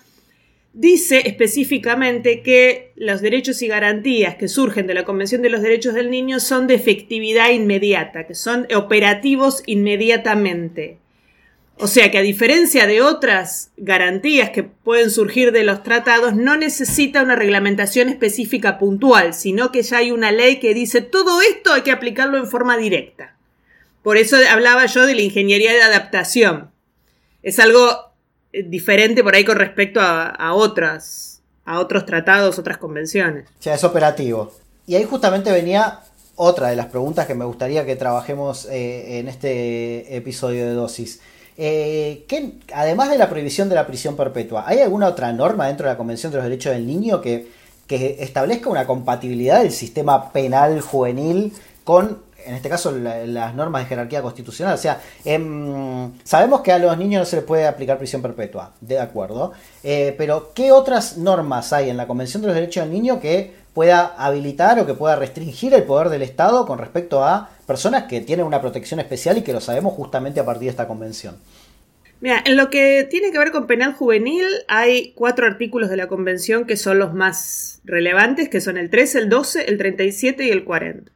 dice 0.73 1.23
específicamente 1.25 2.43
que 2.43 2.91
los 2.97 3.21
derechos 3.21 3.63
y 3.63 3.67
garantías 3.67 4.35
que 4.35 4.47
surgen 4.47 4.85
de 4.85 4.93
la 4.93 5.05
Convención 5.05 5.41
de 5.41 5.49
los 5.49 5.63
Derechos 5.63 5.95
del 5.95 6.11
Niño 6.11 6.39
son 6.39 6.67
de 6.67 6.75
efectividad 6.75 7.49
inmediata, 7.49 8.27
que 8.27 8.35
son 8.35 8.67
operativos 8.75 9.63
inmediatamente. 9.65 10.99
O 11.79 11.85
sea 11.85 12.09
que 12.09 12.17
a 12.17 12.23
diferencia 12.23 12.87
de 12.87 13.03
otras 13.03 13.69
garantías 13.77 14.49
que 14.49 14.63
pueden 14.63 15.11
surgir 15.11 15.51
de 15.51 15.63
los 15.63 15.83
tratados, 15.83 16.35
no 16.35 16.57
necesita 16.57 17.21
una 17.21 17.35
reglamentación 17.35 18.09
específica 18.09 18.79
puntual, 18.79 19.35
sino 19.35 19.71
que 19.71 19.83
ya 19.83 19.97
hay 19.97 20.11
una 20.11 20.31
ley 20.31 20.59
que 20.59 20.73
dice 20.73 21.01
todo 21.01 21.39
esto 21.41 21.73
hay 21.73 21.83
que 21.83 21.91
aplicarlo 21.91 22.37
en 22.37 22.47
forma 22.47 22.77
directa. 22.77 23.35
Por 24.01 24.17
eso 24.17 24.37
hablaba 24.49 24.85
yo 24.87 25.05
de 25.05 25.13
la 25.13 25.21
ingeniería 25.21 25.71
de 25.73 25.83
adaptación. 25.83 26.71
Es 27.43 27.59
algo 27.59 28.11
eh, 28.53 28.63
diferente 28.63 29.23
por 29.23 29.35
ahí 29.35 29.45
con 29.45 29.57
respecto 29.57 29.99
a, 30.01 30.53
otras, 30.53 31.41
a 31.63 31.79
otros 31.79 32.05
tratados, 32.07 32.57
otras 32.57 32.77
convenciones. 32.77 33.45
O 33.59 33.61
sea, 33.61 33.75
es 33.75 33.83
operativo. 33.83 34.51
Y 34.87 34.95
ahí 34.95 35.03
justamente 35.03 35.51
venía 35.51 35.99
otra 36.35 36.69
de 36.69 36.75
las 36.75 36.87
preguntas 36.87 37.27
que 37.27 37.35
me 37.35 37.45
gustaría 37.45 37.85
que 37.85 37.95
trabajemos 37.95 38.65
eh, 38.65 39.19
en 39.19 39.27
este 39.27 40.15
episodio 40.15 40.65
de 40.65 40.71
dosis. 40.71 41.19
Eh, 41.59 42.25
¿qué, 42.27 42.53
además 42.71 43.09
de 43.09 43.17
la 43.17 43.29
prohibición 43.29 43.67
de 43.67 43.75
la 43.75 43.87
prisión 43.87 44.15
perpetua, 44.15 44.63
¿hay 44.67 44.79
alguna 44.79 45.07
otra 45.07 45.33
norma 45.33 45.67
dentro 45.67 45.87
de 45.87 45.93
la 45.93 45.97
Convención 45.97 46.31
de 46.31 46.37
los 46.37 46.45
Derechos 46.45 46.73
del 46.73 46.85
Niño 46.85 47.19
que, 47.19 47.47
que 47.87 48.17
establezca 48.19 48.69
una 48.69 48.85
compatibilidad 48.85 49.63
del 49.63 49.71
sistema 49.71 50.31
penal 50.31 50.79
juvenil 50.81 51.53
con, 51.83 52.26
en 52.47 52.55
este 52.55 52.69
caso, 52.69 52.91
la, 52.91 53.25
las 53.25 53.53
normas 53.53 53.83
de 53.83 53.89
jerarquía 53.89 54.21
constitucional? 54.21 54.75
O 54.75 54.77
sea, 54.77 55.01
em, 55.25 56.11
sabemos 56.23 56.61
que 56.61 56.71
a 56.71 56.79
los 56.79 56.97
niños 56.97 57.19
no 57.19 57.25
se 57.25 57.35
les 57.35 57.45
puede 57.45 57.67
aplicar 57.67 57.97
prisión 57.97 58.21
perpetua, 58.21 58.73
de 58.81 58.99
acuerdo, 58.99 59.53
eh, 59.83 60.15
pero 60.17 60.51
¿qué 60.53 60.71
otras 60.71 61.17
normas 61.17 61.73
hay 61.73 61.89
en 61.89 61.97
la 61.97 62.07
Convención 62.07 62.41
de 62.41 62.47
los 62.47 62.55
Derechos 62.55 62.83
del 62.85 62.93
Niño 62.93 63.19
que 63.19 63.53
pueda 63.73 64.15
habilitar 64.17 64.79
o 64.79 64.85
que 64.87 64.93
pueda 64.93 65.15
restringir 65.15 65.73
el 65.73 65.83
poder 65.83 66.09
del 66.09 66.23
Estado 66.23 66.65
con 66.65 66.79
respecto 66.79 67.23
a 67.23 67.49
personas 67.67 68.03
que 68.03 68.21
tienen 68.21 68.45
una 68.45 68.61
protección 68.61 68.99
especial 68.99 69.37
y 69.37 69.43
que 69.43 69.53
lo 69.53 69.61
sabemos 69.61 69.93
justamente 69.93 70.39
a 70.39 70.45
partir 70.45 70.63
de 70.63 70.71
esta 70.71 70.87
convención. 70.87 71.35
Mira, 72.19 72.41
en 72.43 72.57
lo 72.57 72.71
que 72.71 73.07
tiene 73.07 73.31
que 73.31 73.37
ver 73.37 73.51
con 73.51 73.67
penal 73.67 73.93
juvenil, 73.93 74.45
hay 74.67 75.11
cuatro 75.15 75.45
artículos 75.45 75.89
de 75.91 75.97
la 75.97 76.07
convención 76.07 76.65
que 76.65 76.75
son 76.75 76.97
los 76.97 77.13
más 77.13 77.81
relevantes, 77.83 78.49
que 78.49 78.61
son 78.61 78.77
el 78.77 78.89
3, 78.89 79.15
el 79.15 79.29
12, 79.29 79.69
el 79.69 79.77
37 79.77 80.45
y 80.45 80.49
el 80.49 80.63
40. 80.63 81.11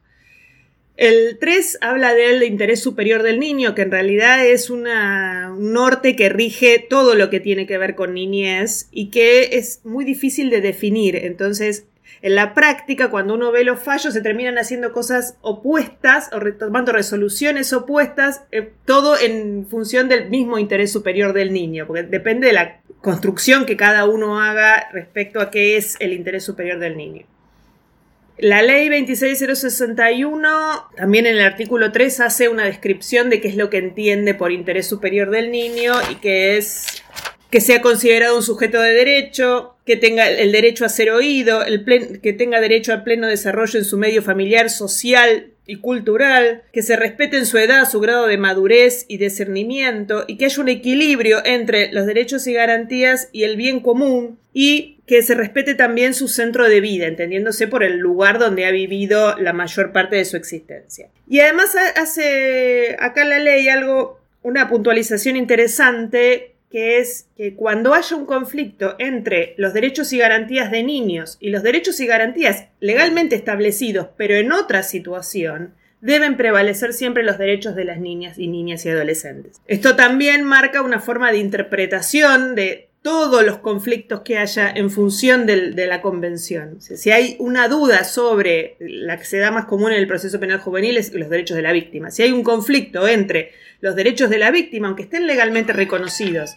El 0.96 1.38
3 1.40 1.78
habla 1.80 2.14
del 2.14 2.42
interés 2.42 2.82
superior 2.82 3.22
del 3.22 3.40
niño, 3.40 3.74
que 3.74 3.82
en 3.82 3.90
realidad 3.90 4.44
es 4.46 4.68
una, 4.68 5.52
un 5.56 5.72
norte 5.72 6.16
que 6.16 6.28
rige 6.28 6.78
todo 6.78 7.14
lo 7.14 7.30
que 7.30 7.40
tiene 7.40 7.66
que 7.66 7.78
ver 7.78 7.94
con 7.94 8.14
niñez 8.14 8.88
y 8.92 9.10
que 9.10 9.56
es 9.56 9.80
muy 9.84 10.04
difícil 10.04 10.50
de 10.50 10.60
definir. 10.60 11.16
Entonces, 11.16 11.86
En 12.20 12.36
la 12.36 12.54
práctica, 12.54 13.10
cuando 13.10 13.34
uno 13.34 13.50
ve 13.50 13.64
los 13.64 13.80
fallos, 13.80 14.14
se 14.14 14.20
terminan 14.20 14.56
haciendo 14.56 14.92
cosas 14.92 15.36
opuestas 15.40 16.30
o 16.32 16.40
tomando 16.52 16.92
resoluciones 16.92 17.72
opuestas, 17.72 18.44
eh, 18.52 18.70
todo 18.84 19.18
en 19.18 19.66
función 19.66 20.08
del 20.08 20.30
mismo 20.30 20.58
interés 20.58 20.92
superior 20.92 21.32
del 21.32 21.52
niño, 21.52 21.86
porque 21.86 22.04
depende 22.04 22.46
de 22.46 22.52
la 22.52 22.80
construcción 23.00 23.66
que 23.66 23.76
cada 23.76 24.04
uno 24.04 24.40
haga 24.40 24.88
respecto 24.92 25.40
a 25.40 25.50
qué 25.50 25.76
es 25.76 25.96
el 25.98 26.12
interés 26.12 26.44
superior 26.44 26.78
del 26.78 26.96
niño. 26.96 27.26
La 28.42 28.60
ley 28.60 28.88
26061 28.88 30.88
también 30.96 31.26
en 31.26 31.36
el 31.36 31.42
artículo 31.42 31.92
3 31.92 32.18
hace 32.18 32.48
una 32.48 32.64
descripción 32.64 33.30
de 33.30 33.40
qué 33.40 33.46
es 33.46 33.54
lo 33.54 33.70
que 33.70 33.78
entiende 33.78 34.34
por 34.34 34.50
interés 34.50 34.88
superior 34.88 35.30
del 35.30 35.52
niño 35.52 35.92
y 36.10 36.16
que 36.16 36.56
es 36.56 37.04
que 37.50 37.60
sea 37.60 37.80
considerado 37.80 38.34
un 38.34 38.42
sujeto 38.42 38.80
de 38.80 38.94
derecho, 38.94 39.71
que 39.84 39.96
tenga 39.96 40.28
el 40.30 40.52
derecho 40.52 40.84
a 40.84 40.88
ser 40.88 41.10
oído, 41.10 41.64
el 41.64 41.84
que 42.20 42.32
tenga 42.32 42.60
derecho 42.60 42.92
al 42.92 43.02
pleno 43.02 43.26
desarrollo 43.26 43.78
en 43.78 43.84
su 43.84 43.98
medio 43.98 44.22
familiar, 44.22 44.70
social 44.70 45.48
y 45.66 45.76
cultural, 45.76 46.62
que 46.72 46.82
se 46.82 46.96
respete 46.96 47.36
en 47.36 47.46
su 47.46 47.58
edad 47.58 47.88
su 47.88 48.00
grado 48.00 48.26
de 48.26 48.36
madurez 48.36 49.04
y 49.08 49.18
discernimiento 49.18 50.24
y 50.26 50.36
que 50.36 50.46
haya 50.46 50.62
un 50.62 50.68
equilibrio 50.68 51.44
entre 51.44 51.92
los 51.92 52.06
derechos 52.06 52.46
y 52.46 52.52
garantías 52.52 53.28
y 53.32 53.44
el 53.44 53.56
bien 53.56 53.80
común 53.80 54.38
y 54.52 54.98
que 55.06 55.22
se 55.22 55.34
respete 55.34 55.74
también 55.74 56.14
su 56.14 56.28
centro 56.28 56.68
de 56.68 56.80
vida, 56.80 57.06
entendiéndose 57.06 57.66
por 57.66 57.82
el 57.82 57.98
lugar 57.98 58.38
donde 58.38 58.66
ha 58.66 58.70
vivido 58.70 59.36
la 59.38 59.52
mayor 59.52 59.92
parte 59.92 60.16
de 60.16 60.24
su 60.24 60.36
existencia. 60.36 61.08
Y 61.28 61.40
además 61.40 61.74
hace 61.96 62.96
acá 62.98 63.24
la 63.24 63.38
ley 63.38 63.68
algo, 63.68 64.20
una 64.42 64.68
puntualización 64.68 65.36
interesante 65.36 66.51
que 66.72 66.98
es 66.98 67.28
que 67.36 67.54
cuando 67.54 67.92
haya 67.92 68.16
un 68.16 68.24
conflicto 68.24 68.96
entre 68.98 69.54
los 69.58 69.74
derechos 69.74 70.10
y 70.14 70.18
garantías 70.18 70.70
de 70.70 70.82
niños 70.82 71.36
y 71.38 71.50
los 71.50 71.62
derechos 71.62 72.00
y 72.00 72.06
garantías 72.06 72.68
legalmente 72.80 73.36
establecidos, 73.36 74.08
pero 74.16 74.34
en 74.36 74.50
otra 74.52 74.82
situación, 74.82 75.74
deben 76.00 76.36
prevalecer 76.36 76.94
siempre 76.94 77.22
los 77.22 77.38
derechos 77.38 77.76
de 77.76 77.84
las 77.84 78.00
niñas 78.00 78.38
y 78.38 78.48
niñas 78.48 78.84
y 78.86 78.88
adolescentes. 78.88 79.60
Esto 79.66 79.96
también 79.96 80.44
marca 80.44 80.82
una 80.82 80.98
forma 80.98 81.30
de 81.30 81.38
interpretación 81.38 82.54
de 82.54 82.88
todos 83.02 83.44
los 83.44 83.58
conflictos 83.58 84.20
que 84.20 84.38
haya 84.38 84.70
en 84.70 84.88
función 84.88 85.44
de 85.44 85.86
la 85.86 86.00
convención. 86.00 86.80
si 86.80 87.10
hay 87.10 87.36
una 87.40 87.66
duda 87.68 88.04
sobre 88.04 88.76
la 88.78 89.18
que 89.18 89.24
se 89.24 89.38
da 89.38 89.50
más 89.50 89.64
común 89.64 89.92
en 89.92 89.98
el 89.98 90.06
proceso 90.06 90.38
penal 90.38 90.60
juvenil 90.60 90.96
es 90.96 91.12
los 91.12 91.28
derechos 91.28 91.56
de 91.56 91.62
la 91.62 91.72
víctima. 91.72 92.12
Si 92.12 92.22
hay 92.22 92.30
un 92.30 92.44
conflicto 92.44 93.08
entre 93.08 93.50
los 93.80 93.96
derechos 93.96 94.30
de 94.30 94.38
la 94.38 94.52
víctima, 94.52 94.86
aunque 94.86 95.02
estén 95.02 95.26
legalmente 95.26 95.72
reconocidos, 95.72 96.56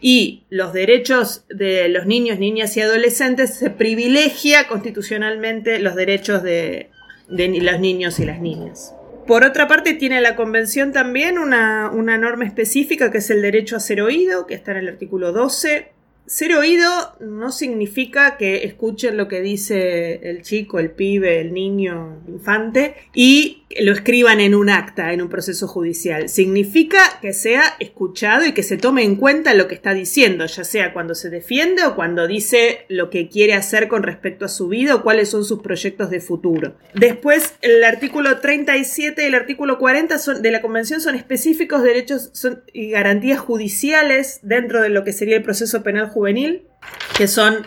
y 0.00 0.42
los 0.50 0.72
derechos 0.72 1.44
de 1.48 1.88
los 1.88 2.06
niños, 2.06 2.38
niñas 2.38 2.76
y 2.76 2.80
adolescentes, 2.80 3.54
se 3.54 3.70
privilegia 3.70 4.66
constitucionalmente 4.68 5.78
los 5.78 5.94
derechos 5.94 6.42
de, 6.42 6.90
los 7.28 7.80
niños 7.80 8.18
y 8.18 8.24
las 8.24 8.40
niñas. 8.40 8.94
Por 9.26 9.44
otra 9.44 9.68
parte, 9.68 9.94
tiene 9.94 10.20
la 10.20 10.36
Convención 10.36 10.92
también 10.92 11.38
una, 11.38 11.90
una 11.90 12.18
norma 12.18 12.44
específica 12.44 13.10
que 13.10 13.18
es 13.18 13.30
el 13.30 13.42
derecho 13.42 13.76
a 13.76 13.80
ser 13.80 14.02
oído, 14.02 14.46
que 14.46 14.54
está 14.54 14.72
en 14.72 14.78
el 14.78 14.88
artículo 14.88 15.32
12 15.32 15.92
ser 16.26 16.54
oído 16.54 16.88
no 17.20 17.52
significa 17.52 18.36
que 18.36 18.64
escuchen 18.64 19.16
lo 19.16 19.28
que 19.28 19.40
dice 19.40 20.20
el 20.22 20.42
chico, 20.42 20.78
el 20.78 20.90
pibe, 20.90 21.40
el 21.40 21.52
niño, 21.52 22.22
el 22.26 22.34
infante 22.34 22.94
y 23.14 23.62
lo 23.80 23.92
escriban 23.92 24.40
en 24.40 24.54
un 24.54 24.70
acta, 24.70 25.12
en 25.12 25.22
un 25.22 25.28
proceso 25.28 25.66
judicial. 25.66 26.28
Significa 26.28 26.98
que 27.20 27.32
sea 27.32 27.62
escuchado 27.80 28.44
y 28.44 28.52
que 28.52 28.62
se 28.62 28.76
tome 28.76 29.02
en 29.02 29.16
cuenta 29.16 29.54
lo 29.54 29.68
que 29.68 29.74
está 29.74 29.94
diciendo, 29.94 30.46
ya 30.46 30.64
sea 30.64 30.92
cuando 30.92 31.14
se 31.14 31.30
defiende 31.30 31.84
o 31.84 31.94
cuando 31.94 32.26
dice 32.26 32.84
lo 32.88 33.10
que 33.10 33.28
quiere 33.28 33.54
hacer 33.54 33.88
con 33.88 34.02
respecto 34.02 34.44
a 34.44 34.48
su 34.48 34.68
vida 34.68 34.94
o 34.94 35.02
cuáles 35.02 35.30
son 35.30 35.44
sus 35.44 35.62
proyectos 35.62 36.10
de 36.10 36.20
futuro. 36.20 36.76
Después, 36.94 37.54
el 37.62 37.82
artículo 37.84 38.38
37 38.38 39.22
y 39.22 39.26
el 39.26 39.34
artículo 39.34 39.78
40 39.78 40.16
de 40.40 40.50
la 40.50 40.62
Convención 40.62 41.00
son 41.00 41.14
específicos 41.14 41.82
derechos 41.82 42.30
y 42.72 42.90
garantías 42.90 43.40
judiciales 43.40 44.40
dentro 44.42 44.82
de 44.82 44.88
lo 44.88 45.04
que 45.04 45.12
sería 45.12 45.36
el 45.36 45.42
proceso 45.42 45.82
penal 45.82 46.08
juvenil, 46.12 46.62
que 47.16 47.26
son 47.26 47.64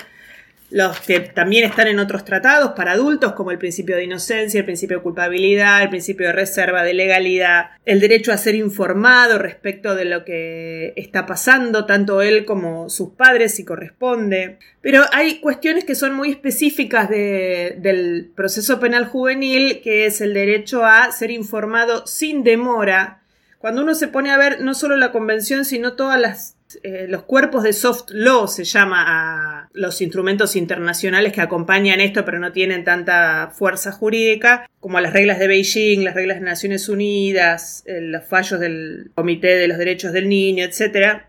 los 0.71 0.99
que 0.99 1.19
también 1.19 1.63
están 1.63 1.87
en 1.87 1.99
otros 1.99 2.25
tratados 2.25 2.71
para 2.71 2.93
adultos, 2.93 3.33
como 3.33 3.51
el 3.51 3.57
principio 3.57 3.95
de 3.95 4.03
inocencia, 4.03 4.59
el 4.59 4.65
principio 4.65 4.97
de 4.97 5.03
culpabilidad, 5.03 5.83
el 5.83 5.89
principio 5.89 6.27
de 6.27 6.33
reserva, 6.33 6.83
de 6.83 6.93
legalidad, 6.93 7.67
el 7.85 7.99
derecho 7.99 8.33
a 8.33 8.37
ser 8.37 8.55
informado 8.55 9.37
respecto 9.37 9.95
de 9.95 10.05
lo 10.05 10.25
que 10.25 10.93
está 10.95 11.25
pasando, 11.25 11.85
tanto 11.85 12.21
él 12.21 12.45
como 12.45 12.89
sus 12.89 13.11
padres, 13.11 13.55
si 13.55 13.63
corresponde. 13.63 14.57
Pero 14.81 15.03
hay 15.13 15.39
cuestiones 15.39 15.85
que 15.85 15.95
son 15.95 16.13
muy 16.13 16.31
específicas 16.31 17.09
del 17.09 18.31
proceso 18.35 18.79
penal 18.79 19.05
juvenil, 19.05 19.81
que 19.81 20.07
es 20.07 20.19
el 20.19 20.33
derecho 20.33 20.83
a 20.83 21.11
ser 21.11 21.31
informado 21.31 22.07
sin 22.07 22.43
demora. 22.43 23.21
Cuando 23.59 23.81
uno 23.81 23.95
se 23.95 24.07
pone 24.07 24.31
a 24.31 24.37
ver 24.37 24.61
no 24.61 24.73
solo 24.73 24.97
la 24.97 25.11
convención, 25.11 25.63
sino 25.63 25.93
todas 25.93 26.19
las 26.19 26.55
eh, 26.83 27.07
los 27.09 27.23
cuerpos 27.23 27.63
de 27.63 27.73
soft 27.73 28.09
law 28.09 28.47
se 28.47 28.63
llama 28.63 29.03
a 29.07 29.69
los 29.73 30.01
instrumentos 30.01 30.55
internacionales 30.55 31.33
que 31.33 31.41
acompañan 31.41 31.99
esto 31.99 32.25
pero 32.25 32.39
no 32.39 32.51
tienen 32.51 32.83
tanta 32.83 33.51
fuerza 33.53 33.91
jurídica, 33.91 34.69
como 34.79 34.99
las 34.99 35.13
reglas 35.13 35.39
de 35.39 35.47
Beijing, 35.47 36.03
las 36.03 36.15
reglas 36.15 36.39
de 36.39 36.45
Naciones 36.45 36.89
Unidas, 36.89 37.83
eh, 37.85 38.01
los 38.01 38.25
fallos 38.25 38.59
del 38.59 39.11
Comité 39.15 39.55
de 39.55 39.67
los 39.67 39.77
Derechos 39.77 40.13
del 40.13 40.29
Niño, 40.29 40.65
etc. 40.65 41.23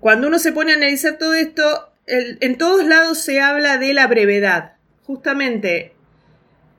Cuando 0.00 0.28
uno 0.28 0.38
se 0.38 0.52
pone 0.52 0.72
a 0.72 0.76
analizar 0.76 1.18
todo 1.18 1.34
esto, 1.34 1.92
en 2.06 2.58
todos 2.58 2.84
lados 2.84 3.18
se 3.18 3.40
habla 3.40 3.78
de 3.78 3.94
la 3.94 4.08
brevedad. 4.08 4.72
Justamente, 5.04 5.92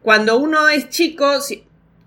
cuando 0.01 0.37
uno 0.37 0.67
es 0.67 0.89
chico, 0.89 1.31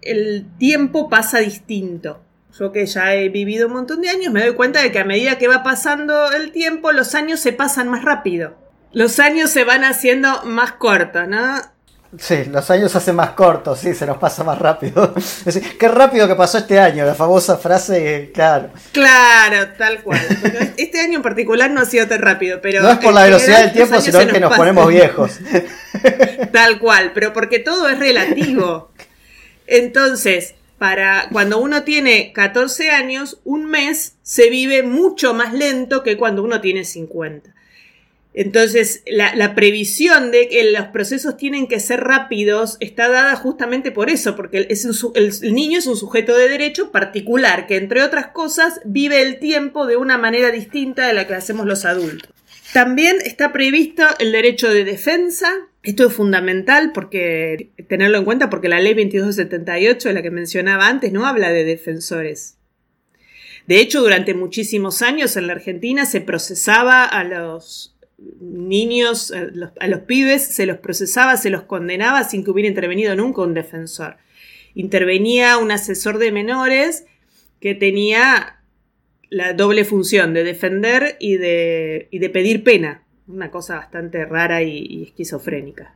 el 0.03 0.47
tiempo 0.59 1.09
pasa 1.09 1.39
distinto 1.39 2.26
yo 2.59 2.73
que 2.73 2.87
ya 2.87 3.15
he 3.15 3.29
vivido 3.29 3.67
un 3.67 3.75
montón 3.75 4.01
de 4.01 4.09
años, 4.09 4.33
me 4.33 4.45
doy 4.45 4.55
cuenta 4.55 4.83
de 4.83 4.93
que 4.93 4.99
a 4.99 5.05
medida 5.05 5.39
que 5.39 5.49
va 5.49 5.63
pasando 5.63 6.33
el 6.33 6.53
tiempo, 6.53 6.93
los 6.93 7.15
años 7.15 7.41
se 7.41 7.53
pasan 7.53 7.89
más 7.89 8.03
rápido. 8.03 8.55
Los 8.93 9.19
años 9.19 9.51
se 9.51 9.65
van 9.65 9.85
haciendo 9.85 10.43
más 10.45 10.73
cortos, 10.73 11.29
¿no? 11.29 11.61
Sí, 12.19 12.45
los 12.47 12.71
años 12.71 12.93
se 12.93 12.99
hacen 12.99 13.17
más 13.17 13.31
cortos, 13.31 13.81
sí, 13.81 13.95
se 13.95 14.07
nos 14.07 14.17
pasa 14.17 14.43
más 14.43 14.59
rápido. 14.59 15.15
qué 15.79 15.89
rápido 15.89 16.27
que 16.27 16.35
pasó 16.35 16.59
este 16.59 16.79
año, 16.79 17.05
la 17.05 17.15
famosa 17.15 17.59
frase, 17.59 18.31
claro. 18.33 18.71
Claro, 18.93 19.73
tal 19.77 20.03
cual. 20.03 20.21
este 20.77 21.01
año 21.01 21.17
en 21.17 21.23
particular 21.23 21.71
no 21.71 21.81
ha 21.81 21.85
sido 21.85 22.07
tan 22.07 22.23
rápido, 22.23 22.61
pero... 22.63 22.83
No 22.83 22.91
es 22.91 22.99
por 22.99 23.13
la 23.13 23.25
velocidad 23.25 23.61
del 23.61 23.73
tiempo, 23.73 24.01
sino 24.01 24.27
que 24.27 24.41
nos 24.41 24.57
ponemos 24.57 24.89
viejos. 24.89 25.41
Tal 26.53 26.79
cual, 26.79 27.13
pero 27.13 27.33
porque 27.33 27.59
todo 27.59 27.89
es 27.89 27.99
relativo. 27.99 28.91
Entonces, 29.67 30.55
para 30.79 31.29
cuando 31.33 31.59
uno 31.59 31.83
tiene 31.85 32.33
14 32.33 32.91
años, 32.91 33.41
un 33.45 33.67
mes 33.67 34.17
se 34.23 34.51
vive 34.51 34.83
mucho 34.83 35.35
más 35.35 35.55
lento 35.55 36.03
que 36.03 36.17
cuando 36.17 36.43
uno 36.43 36.61
tiene 36.61 36.85
50. 36.85 37.55
Entonces, 38.37 39.03
la, 39.07 39.55
previsión 39.55 40.31
de 40.31 40.49
que 40.51 40.71
los 40.71 40.89
procesos 40.89 41.39
tienen 41.39 41.67
que 41.69 41.81
ser 41.81 42.05
rápidos 42.05 42.77
está 42.81 43.09
dada 43.09 43.35
justamente 43.35 43.93
por 43.93 44.11
eso, 44.11 44.37
porque 44.37 44.59
el, 44.59 45.55
niño 45.55 45.79
es 45.79 45.87
un 45.87 45.97
sujeto 45.97 46.37
de 46.37 46.47
derecho 46.47 46.93
particular 46.93 47.67
que, 47.67 47.77
entre 47.77 48.03
otras 48.03 48.27
cosas, 48.29 48.83
vive 48.85 49.23
el 49.23 49.39
tiempo 49.39 49.87
de 49.87 49.97
una 49.97 50.19
manera 50.19 50.51
distinta 50.51 51.07
de 51.07 51.15
la 51.15 51.27
que 51.27 51.33
hacemos 51.33 51.65
los 51.65 51.87
adultos. 51.87 52.31
También 52.77 53.17
está 53.25 53.55
previsto 53.55 54.05
el 54.19 54.33
derecho 54.33 54.69
de 54.69 54.85
defensa. 54.85 55.51
Esto 55.83 56.09
es 56.09 56.13
fundamental 56.13 56.93
porque 56.93 57.71
tenerlo 57.89 58.19
en 58.19 58.27
cuenta 58.27 58.51
porque 58.51 58.69
la 58.69 58.81
ley 58.81 58.93
2278, 58.93 60.13
la 60.13 60.21
que 60.21 60.31
mencionaba 60.31 60.87
antes, 60.87 61.11
no 61.11 61.25
habla 61.25 61.51
de 61.53 61.65
defensores. 61.65 62.59
De 63.67 63.81
hecho, 63.81 64.03
durante 64.03 64.35
muchísimos 64.35 65.01
años 65.01 65.39
en 65.39 65.47
la 65.47 65.55
Argentina 65.55 66.05
se 66.05 66.21
procesaba 66.21 67.07
a 67.07 67.25
los 67.25 67.97
niños, 68.41 69.33
a 69.33 69.45
los, 69.45 69.71
a 69.81 69.87
los 69.87 70.01
pibes, 70.01 70.43
se 70.43 70.67
los 70.67 70.77
procesaba, 70.77 71.39
se 71.39 71.49
los 71.49 71.63
condenaba 71.63 72.25
sin 72.25 72.45
que 72.45 72.51
hubiera 72.51 72.69
intervenido 72.69 73.17
nunca 73.17 73.41
un 73.41 73.55
defensor. 73.55 74.19
Intervenía 74.75 75.57
un 75.57 75.71
asesor 75.71 76.19
de 76.19 76.31
menores 76.31 77.07
que 77.59 77.75
tenía 77.75 78.56
la 79.31 79.53
doble 79.53 79.85
función 79.85 80.35
de 80.35 80.45
defender 80.45 81.17
y 81.21 81.37
de, 81.37 82.09
y 82.11 82.19
de 82.19 82.31
pedir 82.31 82.65
pena. 82.65 83.03
Una 83.29 83.51
cosa 83.51 83.77
bastante 83.77 84.25
rara 84.25 84.63
y, 84.63 85.03
esquizofrénica. 85.03 85.93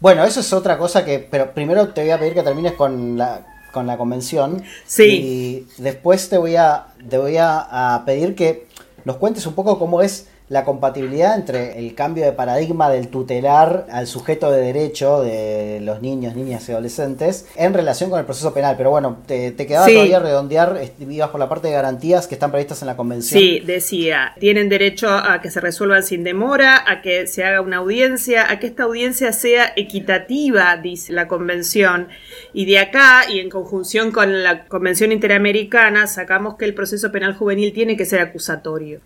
Bueno, 0.00 0.24
eso 0.24 0.40
es 0.40 0.52
otra 0.52 0.78
cosa 0.78 1.04
que. 1.04 1.18
Pero 1.18 1.52
primero 1.54 1.88
te 1.88 2.02
voy 2.02 2.10
a 2.10 2.18
pedir 2.18 2.34
que 2.34 2.42
termines 2.42 2.72
con 2.72 3.18
la, 3.18 3.46
con 3.72 3.86
la 3.86 3.96
convención. 3.96 4.62
Sí. 4.86 5.66
Y 5.78 5.82
después 5.82 6.28
te 6.28 6.38
voy 6.38 6.56
a, 6.56 6.86
te 7.08 7.18
voy 7.18 7.36
a, 7.38 8.02
pedir 8.06 8.34
que 8.36 8.66
nos 9.04 9.16
cuentes 9.16 9.46
un 9.46 9.54
poco 9.54 9.78
cómo 9.78 10.02
es 10.02 10.28
la 10.52 10.66
compatibilidad 10.66 11.34
entre 11.34 11.78
el 11.78 11.94
cambio 11.94 12.26
de 12.26 12.32
paradigma 12.32 12.90
del 12.90 13.08
tutelar 13.08 13.86
al 13.90 14.06
sujeto 14.06 14.52
de 14.52 14.60
derecho 14.60 15.22
de 15.22 15.80
los 15.80 16.02
niños, 16.02 16.36
niñas 16.36 16.68
y 16.68 16.72
adolescentes 16.72 17.46
en 17.56 17.72
relación 17.72 18.10
con 18.10 18.18
el 18.18 18.26
proceso 18.26 18.52
penal. 18.52 18.74
Pero 18.76 18.90
bueno, 18.90 19.22
te, 19.26 19.56
quedaba 19.56 19.86
todavía 19.86 20.20
redondear, 20.20 20.78
ibas 21.00 21.30
por 21.30 21.40
la 21.40 21.48
parte 21.48 21.68
de 21.68 21.72
garantías 21.72 22.26
que 22.26 22.34
están 22.34 22.50
previstas 22.50 22.82
en 22.82 22.88
la 22.88 22.96
convención. 22.96 23.40
Sí, 23.40 23.60
decía, 23.60 24.34
tienen 24.40 24.68
derecho 24.68 25.08
a 25.08 25.40
que 25.40 25.50
se 25.50 25.58
resuelvan 25.58 26.02
sin 26.02 26.22
demora, 26.22 26.84
a 26.86 27.00
que 27.00 27.26
se 27.26 27.44
haga 27.44 27.62
una 27.62 27.78
audiencia, 27.78 28.52
a 28.52 28.58
que 28.58 28.66
esta 28.66 28.82
audiencia 28.82 29.32
sea 29.32 29.72
equitativa, 29.74 30.76
dice 30.76 31.14
la 31.14 31.28
convención. 31.28 32.08
Y 32.52 32.66
de 32.66 32.78
acá, 32.78 33.22
y 33.26 33.38
en 33.38 33.48
conjunción 33.48 34.12
con 34.12 34.42
la 34.42 34.66
Convención 34.66 35.12
Interamericana, 35.12 36.06
sacamos 36.06 36.56
que 36.56 36.66
el 36.66 36.74
proceso 36.74 37.10
penal 37.10 37.34
juvenil 37.34 37.72
tiene 37.72 37.96
que 37.96 38.04
ser 38.04 38.20
acusatorio 38.20 39.00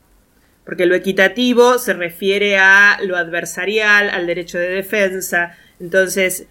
porque 0.67 0.85
lo 0.85 0.97
equitativo 0.97 1.79
se 1.79 1.93
refiere 1.93 2.59
a 2.59 2.99
lo 3.03 3.17
adversarial, 3.17 4.11
al 4.11 4.27
derecho 4.27 4.59
de 4.59 4.69
defensa. 4.69 5.57
Entonces, 5.79 6.49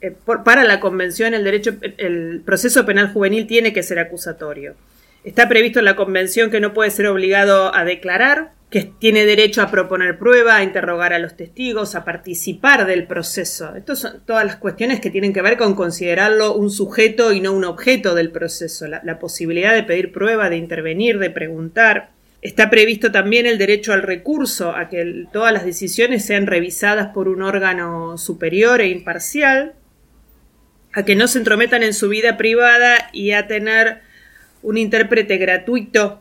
eh, 0.00 0.16
para 0.44 0.64
la 0.64 0.80
convención 0.80 1.34
el 1.34 1.44
derecho, 1.44 1.74
el 1.98 2.40
proceso 2.46 2.86
penal 2.86 3.12
juvenil 3.12 3.46
tiene 3.46 3.74
que 3.74 3.82
ser 3.82 3.98
acusatorio. 3.98 4.74
Está 5.22 5.50
previsto 5.50 5.80
en 5.80 5.84
la 5.84 5.96
convención 5.96 6.50
que 6.50 6.60
no 6.60 6.72
puede 6.72 6.90
ser 6.90 7.06
obligado 7.06 7.74
a 7.74 7.84
declarar, 7.84 8.52
que 8.70 8.90
tiene 8.98 9.26
derecho 9.26 9.60
a 9.60 9.70
proponer 9.70 10.18
prueba, 10.18 10.56
a 10.56 10.62
interrogar 10.64 11.12
a 11.12 11.18
los 11.18 11.36
testigos, 11.36 11.94
a 11.94 12.06
participar 12.06 12.86
del 12.86 13.06
proceso. 13.06 13.76
Estas 13.76 13.98
son 13.98 14.22
todas 14.24 14.46
las 14.46 14.56
cuestiones 14.56 14.98
que 14.98 15.10
tienen 15.10 15.34
que 15.34 15.42
ver 15.42 15.58
con 15.58 15.74
considerarlo 15.74 16.54
un 16.54 16.70
sujeto 16.70 17.34
y 17.34 17.42
no 17.42 17.52
un 17.52 17.64
objeto 17.64 18.14
del 18.14 18.30
proceso. 18.30 18.86
la 18.88 19.18
posibilidad 19.18 19.74
de 19.74 19.82
pedir 19.82 20.10
prueba, 20.10 20.48
de 20.48 20.56
intervenir, 20.56 21.18
de 21.18 21.28
preguntar. 21.28 22.12
Está 22.42 22.70
previsto 22.70 23.12
también 23.12 23.46
el 23.46 23.56
derecho 23.56 23.92
al 23.92 24.02
recurso, 24.02 24.74
a 24.74 24.88
que 24.88 25.26
todas 25.32 25.52
las 25.52 25.64
decisiones 25.64 26.24
sean 26.24 26.48
revisadas 26.48 27.08
por 27.14 27.28
un 27.28 27.40
órgano 27.40 28.18
superior 28.18 28.80
e 28.80 28.88
imparcial, 28.88 29.74
a 30.92 31.04
que 31.04 31.14
no 31.14 31.28
se 31.28 31.38
entrometan 31.38 31.84
en 31.84 31.94
su 31.94 32.08
vida 32.08 32.36
privada 32.36 33.10
y 33.12 33.30
a 33.30 33.46
tener 33.46 34.00
un 34.60 34.76
intérprete 34.76 35.38
gratuito 35.38 36.20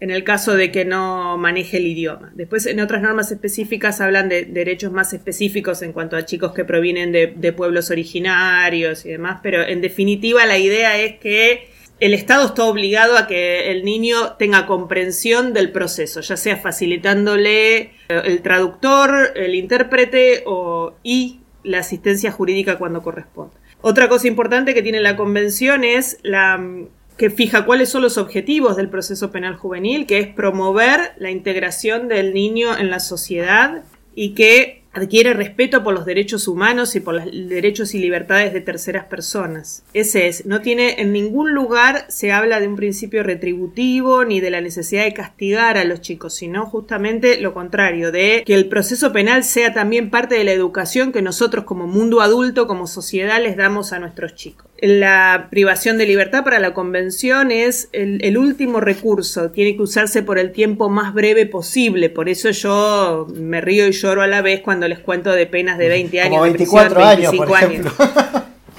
en 0.00 0.10
el 0.10 0.24
caso 0.24 0.54
de 0.54 0.72
que 0.72 0.86
no 0.86 1.36
maneje 1.36 1.76
el 1.76 1.86
idioma. 1.86 2.32
Después, 2.34 2.64
en 2.64 2.80
otras 2.80 3.02
normas 3.02 3.30
específicas 3.30 4.00
hablan 4.00 4.30
de 4.30 4.46
derechos 4.46 4.90
más 4.92 5.12
específicos 5.12 5.82
en 5.82 5.92
cuanto 5.92 6.16
a 6.16 6.24
chicos 6.24 6.54
que 6.54 6.64
provienen 6.64 7.12
de, 7.12 7.34
de 7.36 7.52
pueblos 7.52 7.90
originarios 7.90 9.04
y 9.04 9.10
demás, 9.10 9.40
pero 9.42 9.62
en 9.62 9.82
definitiva 9.82 10.46
la 10.46 10.56
idea 10.56 10.98
es 10.98 11.18
que 11.18 11.68
el 12.00 12.14
Estado 12.14 12.46
está 12.46 12.64
obligado 12.64 13.16
a 13.16 13.26
que 13.26 13.70
el 13.70 13.84
niño 13.84 14.32
tenga 14.38 14.66
comprensión 14.66 15.52
del 15.52 15.70
proceso, 15.70 16.22
ya 16.22 16.36
sea 16.36 16.56
facilitándole 16.56 17.78
eh, 17.78 17.92
el 18.08 18.40
traductor, 18.40 19.32
el 19.36 19.54
intérprete 19.54 20.42
o, 20.46 20.94
y 21.02 21.40
la 21.62 21.78
asistencia 21.78 22.32
jurídica 22.32 22.78
cuando 22.78 23.02
corresponda. 23.02 23.54
Otra 23.82 24.08
cosa 24.08 24.28
importante 24.28 24.74
que 24.74 24.82
tiene 24.82 25.00
la 25.00 25.16
convención 25.16 25.84
es 25.84 26.18
la 26.22 26.56
mm, 26.56 26.88
que 27.18 27.28
fija 27.28 27.66
cuáles 27.66 27.90
son 27.90 28.00
los 28.00 28.16
objetivos 28.16 28.76
del 28.76 28.88
proceso 28.88 29.30
penal 29.30 29.56
juvenil, 29.56 30.06
que 30.06 30.20
es 30.20 30.26
promover 30.26 31.12
la 31.18 31.30
integración 31.30 32.08
del 32.08 32.32
niño 32.32 32.76
en 32.78 32.88
la 32.88 32.98
sociedad 32.98 33.84
y 34.14 34.30
que 34.30 34.79
adquiere 34.92 35.34
respeto 35.34 35.84
por 35.84 35.94
los 35.94 36.04
derechos 36.04 36.48
humanos 36.48 36.96
y 36.96 37.00
por 37.00 37.14
los 37.14 37.24
derechos 37.48 37.94
y 37.94 37.98
libertades 37.98 38.52
de 38.52 38.60
terceras 38.60 39.04
personas. 39.04 39.84
Ese 39.94 40.26
es, 40.26 40.46
no 40.46 40.60
tiene 40.60 41.00
en 41.00 41.12
ningún 41.12 41.52
lugar 41.54 42.06
se 42.08 42.32
habla 42.32 42.60
de 42.60 42.68
un 42.68 42.76
principio 42.76 43.22
retributivo 43.22 44.24
ni 44.24 44.40
de 44.40 44.50
la 44.50 44.60
necesidad 44.60 45.04
de 45.04 45.14
castigar 45.14 45.78
a 45.78 45.84
los 45.84 46.00
chicos, 46.00 46.34
sino 46.34 46.66
justamente 46.66 47.40
lo 47.40 47.54
contrario, 47.54 48.10
de 48.10 48.42
que 48.44 48.54
el 48.54 48.68
proceso 48.68 49.12
penal 49.12 49.44
sea 49.44 49.72
también 49.72 50.10
parte 50.10 50.34
de 50.34 50.44
la 50.44 50.52
educación 50.52 51.12
que 51.12 51.22
nosotros 51.22 51.64
como 51.64 51.86
mundo 51.86 52.20
adulto, 52.20 52.66
como 52.66 52.86
sociedad 52.86 53.40
les 53.42 53.56
damos 53.56 53.92
a 53.92 53.98
nuestros 53.98 54.34
chicos. 54.34 54.69
La 54.80 55.48
privación 55.50 55.98
de 55.98 56.06
libertad 56.06 56.42
para 56.42 56.58
la 56.58 56.72
convención 56.72 57.50
es 57.50 57.90
el, 57.92 58.38
último 58.38 58.80
recurso, 58.80 59.50
tiene 59.50 59.76
que 59.76 59.82
usarse 59.82 60.22
por 60.22 60.38
el 60.38 60.52
tiempo 60.52 60.88
más 60.88 61.12
breve 61.12 61.44
posible, 61.44 62.08
por 62.08 62.30
eso 62.30 62.50
yo 62.50 63.26
me 63.34 63.60
río 63.60 63.86
y 63.86 63.92
lloro 63.92 64.22
a 64.22 64.26
la 64.26 64.40
vez 64.40 64.62
cuando 64.62 64.88
les 64.88 64.98
cuento 65.00 65.32
de 65.32 65.46
penas 65.46 65.76
de 65.76 65.88
20 65.88 66.20
años. 66.20 66.30
Como 66.30 66.42
24 66.44 67.04
años, 67.04 67.34
por 67.34 67.50
ejemplo. 67.50 67.92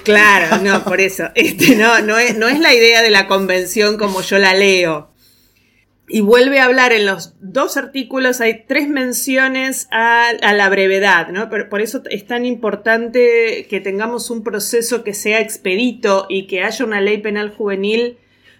Claro, 0.02 0.58
no, 0.64 0.82
por 0.82 1.00
eso. 1.00 1.30
Este, 1.36 1.76
no, 1.76 2.00
no, 2.00 2.18
es, 2.18 2.36
no 2.36 2.48
es 2.48 2.58
la 2.58 2.74
idea 2.74 3.02
de 3.02 3.10
la 3.10 3.28
convención 3.28 3.96
como 3.96 4.20
yo 4.22 4.38
la 4.38 4.52
leo 4.52 5.11
y 6.12 6.20
vuelve 6.20 6.60
a 6.60 6.66
hablar 6.66 6.92
en 6.92 7.06
los 7.06 7.34
dos 7.40 7.78
artículos, 7.78 8.42
hay 8.42 8.64
tres 8.68 8.86
menciones 8.86 9.88
a, 9.90 10.32
la 10.42 10.68
brevedad, 10.68 11.28
¿no? 11.28 11.48
Pero 11.48 11.70
por 11.70 11.80
eso 11.80 12.02
es 12.10 12.26
tan 12.26 12.44
importante 12.44 13.66
que 13.70 13.80
tengamos 13.80 14.28
un 14.28 14.44
proceso 14.44 15.04
que 15.04 15.14
sea 15.14 15.40
expedito 15.40 16.26
y 16.28 16.46
que 16.46 16.64
haya 16.64 16.84
una 16.84 17.00
ley 17.00 17.22
penal 17.22 17.50
juvenil, 17.50 18.18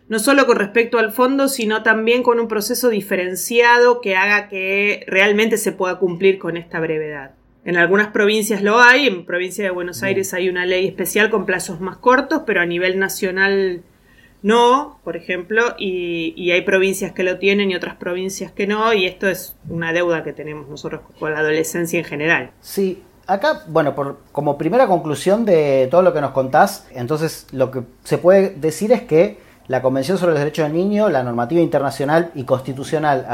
no 0.09 0.19
solo 0.19 0.47
con 0.47 0.57
respecto 0.57 0.99
al 0.99 1.13
fondo, 1.13 1.47
sino 1.47 1.83
también 1.83 2.23
con 2.23 2.41
un 2.41 2.49
proceso 2.49 2.89
diferenciado 2.89 4.01
que 4.01 4.17
haga 4.17 4.49
que 4.49 5.05
realmente 5.07 5.59
se 5.59 5.73
pueda 5.73 5.99
cumplir 5.99 6.39
con 6.39 6.57
esta 6.57 6.81
brevedad. 6.81 7.33
En 7.67 7.77
algunas 7.77 8.09
provincias 8.09 8.63
lo 8.63 8.81
hay, 8.81 9.07
en 9.07 9.27
provincia 9.27 9.63
de 9.63 9.71
Buenos 9.71 10.03
Aires 10.03 10.33
hay 10.33 10.49
una 10.49 10.65
ley 10.65 10.87
especial 10.87 11.29
con 11.29 11.45
plazos 11.45 11.83
más 11.83 11.99
cortos, 11.99 12.45
pero 12.47 12.63
a 12.63 12.67
nivel 12.67 12.99
nacional 12.99 13.83
no, 14.43 14.99
por 15.05 15.17
ejemplo, 15.17 15.63
y, 15.79 16.51
hay 16.51 16.63
provincias 16.63 17.13
que 17.13 17.23
lo 17.23 17.39
tienen 17.39 17.71
y 17.71 17.77
otras 17.77 17.97
provincias 17.97 18.51
que 18.53 18.67
no, 18.67 18.93
y 18.93 19.07
esto 19.07 19.29
es 19.29 19.55
una 19.69 19.93
deuda 19.93 20.25
que 20.25 20.33
tenemos 20.33 20.69
nosotros 20.69 21.03
con 21.19 21.33
la 21.33 21.41
adolescencia 21.41 21.99
en 21.99 22.05
general. 22.05 22.51
Sí, 22.61 23.03
acá, 23.27 23.63
bueno, 23.69 23.95
por, 23.95 24.19
como 24.33 24.59
primera 24.59 24.87
conclusión 24.87 25.45
de 25.45 25.89
todo 25.91 26.03
lo 26.03 26.13
que 26.13 26.21
nos 26.21 26.33
contás, 26.33 26.89
entonces 26.93 27.47
lo 27.53 27.71
que 27.71 27.83
se 28.03 28.19
puede 28.19 28.51
decir 28.51 28.93
es 28.93 29.03
que 29.03 29.39
la 29.69 29.81
Convención 29.81 30.19
sobre 30.19 30.33
los 30.33 30.41
Derechos 30.41 30.65
del 30.65 30.75
Niño, 30.75 31.09
la 31.09 31.23
normativa 31.23 31.61
internacional 31.61 32.33
y 32.35 32.43
constitucional 32.43 33.25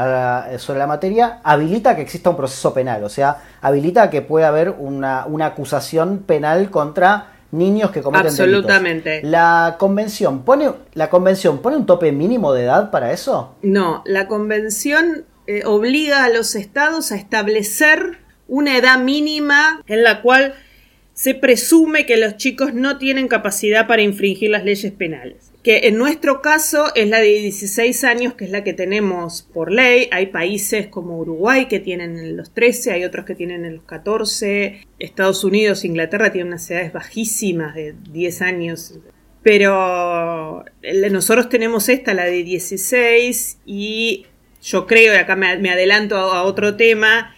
sobre 0.59 0.77
la 0.77 0.87
materia, 0.87 1.39
habilita 1.43 1.95
que 1.95 2.03
exista 2.03 2.29
un 2.29 2.37
proceso 2.37 2.71
penal, 2.71 3.03
o 3.03 3.09
sea, 3.09 3.37
habilita 3.61 4.11
que 4.11 4.21
pueda 4.21 4.49
haber 4.49 4.69
una, 4.77 5.25
una 5.25 5.47
acusación 5.47 6.19
penal 6.19 6.69
contra 6.69 7.38
niños 7.51 7.91
que 7.91 8.01
cometen 8.01 8.27
Absolutamente. 8.27 9.21
¿La 9.23 9.75
convención 9.79 10.43
pone 10.43 10.71
la 10.93 11.09
convención 11.09 11.61
pone 11.61 11.77
un 11.77 11.85
tope 11.85 12.11
mínimo 12.11 12.53
de 12.53 12.63
edad 12.63 12.91
para 12.91 13.11
eso? 13.11 13.55
No, 13.61 14.03
la 14.05 14.27
convención 14.27 15.25
eh, 15.47 15.63
obliga 15.65 16.25
a 16.25 16.29
los 16.29 16.55
estados 16.55 17.11
a 17.11 17.15
establecer 17.15 18.19
una 18.47 18.77
edad 18.77 18.99
mínima 18.99 19.81
en 19.87 20.03
la 20.03 20.21
cual 20.21 20.55
se 21.13 21.35
presume 21.35 22.05
que 22.05 22.17
los 22.17 22.37
chicos 22.37 22.73
no 22.73 22.97
tienen 22.97 23.27
capacidad 23.27 23.87
para 23.87 24.01
infringir 24.01 24.51
las 24.51 24.63
leyes 24.63 24.91
penales 24.91 25.51
que 25.69 25.87
en 25.87 25.99
nuestro 25.99 26.41
caso 26.41 26.87
es 26.95 27.07
la 27.09 27.19
de 27.19 27.27
16 27.27 28.03
años, 28.03 28.33
que 28.33 28.45
es 28.45 28.49
la 28.49 28.63
que 28.63 28.73
tenemos 28.73 29.43
por 29.53 29.71
ley. 29.71 30.09
Hay 30.11 30.25
países 30.25 30.87
como 30.87 31.19
Uruguay 31.19 31.67
que 31.67 31.79
tienen 31.79 32.35
los 32.35 32.51
13, 32.55 32.91
hay 32.91 33.03
otros 33.03 33.23
que 33.23 33.35
tienen 33.35 33.75
los 33.75 33.83
14. 33.83 34.87
Estados 34.97 35.43
Unidos, 35.43 35.85
Inglaterra 35.85 36.31
tienen 36.31 36.53
unas 36.53 36.71
edades 36.71 36.91
bajísimas 36.91 37.75
de 37.75 37.93
10 38.11 38.41
años. 38.41 38.99
Pero 39.43 40.65
nosotros 41.11 41.49
tenemos 41.49 41.87
esta, 41.87 42.15
la 42.15 42.25
de 42.25 42.43
16, 42.43 43.59
y 43.67 44.25
yo 44.63 44.87
creo, 44.87 45.13
y 45.13 45.17
acá 45.17 45.35
me, 45.35 45.69
adelanto 45.69 46.17
a 46.17 46.41
otro 46.45 46.77
tema, 46.77 47.35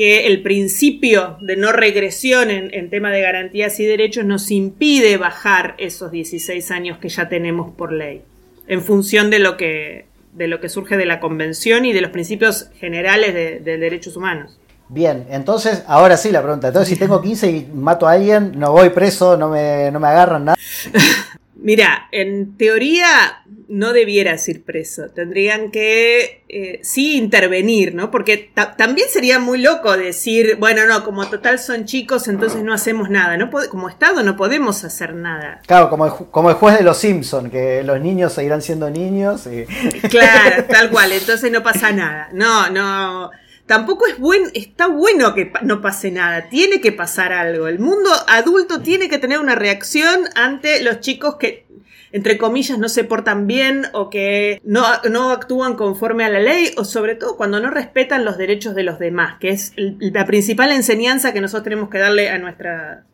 que 0.00 0.26
el 0.28 0.40
principio 0.40 1.36
de 1.42 1.58
no 1.58 1.72
regresión 1.72 2.50
en, 2.50 2.88
tema 2.88 3.10
de 3.10 3.20
garantías 3.20 3.78
y 3.80 3.84
derechos 3.84 4.24
nos 4.24 4.50
impide 4.50 5.18
bajar 5.18 5.74
esos 5.76 6.10
16 6.10 6.70
años 6.70 6.96
que 6.96 7.10
ya 7.10 7.28
tenemos 7.28 7.74
por 7.74 7.92
ley, 7.92 8.22
en 8.66 8.80
función 8.80 9.28
de 9.28 9.40
lo 9.40 9.58
que, 9.58 10.06
de 10.32 10.48
lo 10.48 10.58
que 10.58 10.70
surge 10.70 10.96
de 10.96 11.04
la 11.04 11.20
Convención 11.20 11.84
y 11.84 11.92
de 11.92 12.00
los 12.00 12.12
principios 12.12 12.70
generales 12.80 13.34
de, 13.34 13.60
de 13.60 13.76
derechos 13.76 14.16
humanos. 14.16 14.58
Bien, 14.88 15.26
entonces, 15.28 15.84
ahora 15.86 16.16
sí 16.16 16.30
la 16.30 16.40
pregunta. 16.40 16.68
Entonces, 16.68 16.88
si 16.88 16.98
tengo 16.98 17.20
15 17.20 17.50
y 17.50 17.68
mato 17.74 18.08
a 18.08 18.12
alguien, 18.12 18.58
no 18.58 18.72
voy 18.72 18.88
preso, 18.88 19.36
no 19.36 19.50
me, 19.50 19.90
no 19.90 20.00
me 20.00 20.08
agarran 20.08 20.46
nada. 20.46 20.56
Mira, 21.62 22.08
en 22.10 22.56
teoría 22.56 23.42
no 23.68 23.92
debieras 23.92 24.48
ir 24.48 24.64
preso, 24.64 25.10
tendrían 25.14 25.70
que 25.70 26.42
eh, 26.48 26.80
sí 26.82 27.16
intervenir, 27.16 27.94
¿no? 27.94 28.10
Porque 28.10 28.50
también 28.76 29.08
sería 29.10 29.38
muy 29.38 29.60
loco 29.60 29.96
decir, 29.96 30.56
bueno, 30.58 30.86
no, 30.86 31.04
como 31.04 31.28
total 31.28 31.58
son 31.58 31.84
chicos, 31.84 32.28
entonces 32.28 32.62
no 32.62 32.72
hacemos 32.72 33.10
nada, 33.10 33.36
no 33.36 33.50
como 33.50 33.88
Estado 33.88 34.22
no 34.22 34.36
podemos 34.36 34.84
hacer 34.84 35.14
nada. 35.14 35.60
Claro, 35.66 35.90
como 35.90 36.06
el, 36.06 36.12
como 36.30 36.48
el 36.48 36.56
juez 36.56 36.78
de 36.78 36.84
los 36.84 36.98
Simpson, 36.98 37.50
que 37.50 37.82
los 37.82 38.00
niños 38.00 38.32
seguirán 38.32 38.62
siendo 38.62 38.88
niños. 38.88 39.46
Y... 39.46 39.64
Claro, 40.08 40.64
tal 40.68 40.90
cual, 40.90 41.12
entonces 41.12 41.52
no 41.52 41.62
pasa 41.62 41.92
nada. 41.92 42.30
No, 42.32 42.70
no 42.70 43.30
tampoco 43.70 44.04
es 44.08 44.18
buen, 44.18 44.50
está 44.54 44.88
bueno 44.88 45.32
que 45.32 45.52
no 45.62 45.80
pase 45.80 46.10
nada, 46.10 46.48
tiene 46.48 46.80
que 46.80 46.90
pasar 46.90 47.32
algo. 47.32 47.68
El 47.68 47.78
mundo 47.78 48.10
adulto 48.26 48.80
tiene 48.82 49.08
que 49.08 49.18
tener 49.18 49.38
una 49.38 49.54
reacción 49.54 50.24
ante 50.34 50.82
los 50.82 50.98
chicos 50.98 51.36
que 51.36 51.66
entre 52.10 52.36
comillas, 52.36 52.80
no 52.80 52.88
se 52.88 53.04
portan 53.04 53.46
bien 53.46 53.86
o 53.92 54.10
que 54.10 54.60
no, 54.64 54.84
no, 55.08 55.30
actúan 55.30 55.76
conforme 55.76 56.24
a 56.24 56.28
la 56.28 56.40
ley 56.40 56.72
o 56.78 56.84
sobre 56.84 57.14
todo 57.14 57.36
cuando 57.36 57.60
no 57.60 57.70
respetan 57.70 58.24
los 58.24 58.36
derechos 58.36 58.74
de 58.74 58.82
los 58.82 58.98
demás, 58.98 59.36
que 59.38 59.50
es 59.50 59.72
la 59.76 60.26
principal 60.26 60.72
enseñanza 60.72 61.32
que 61.32 61.40
nosotros 61.40 61.62
tenemos 61.62 61.90
que 61.90 61.98
darle 61.98 62.28
a, 62.28 62.38
nuestra, 62.38 63.04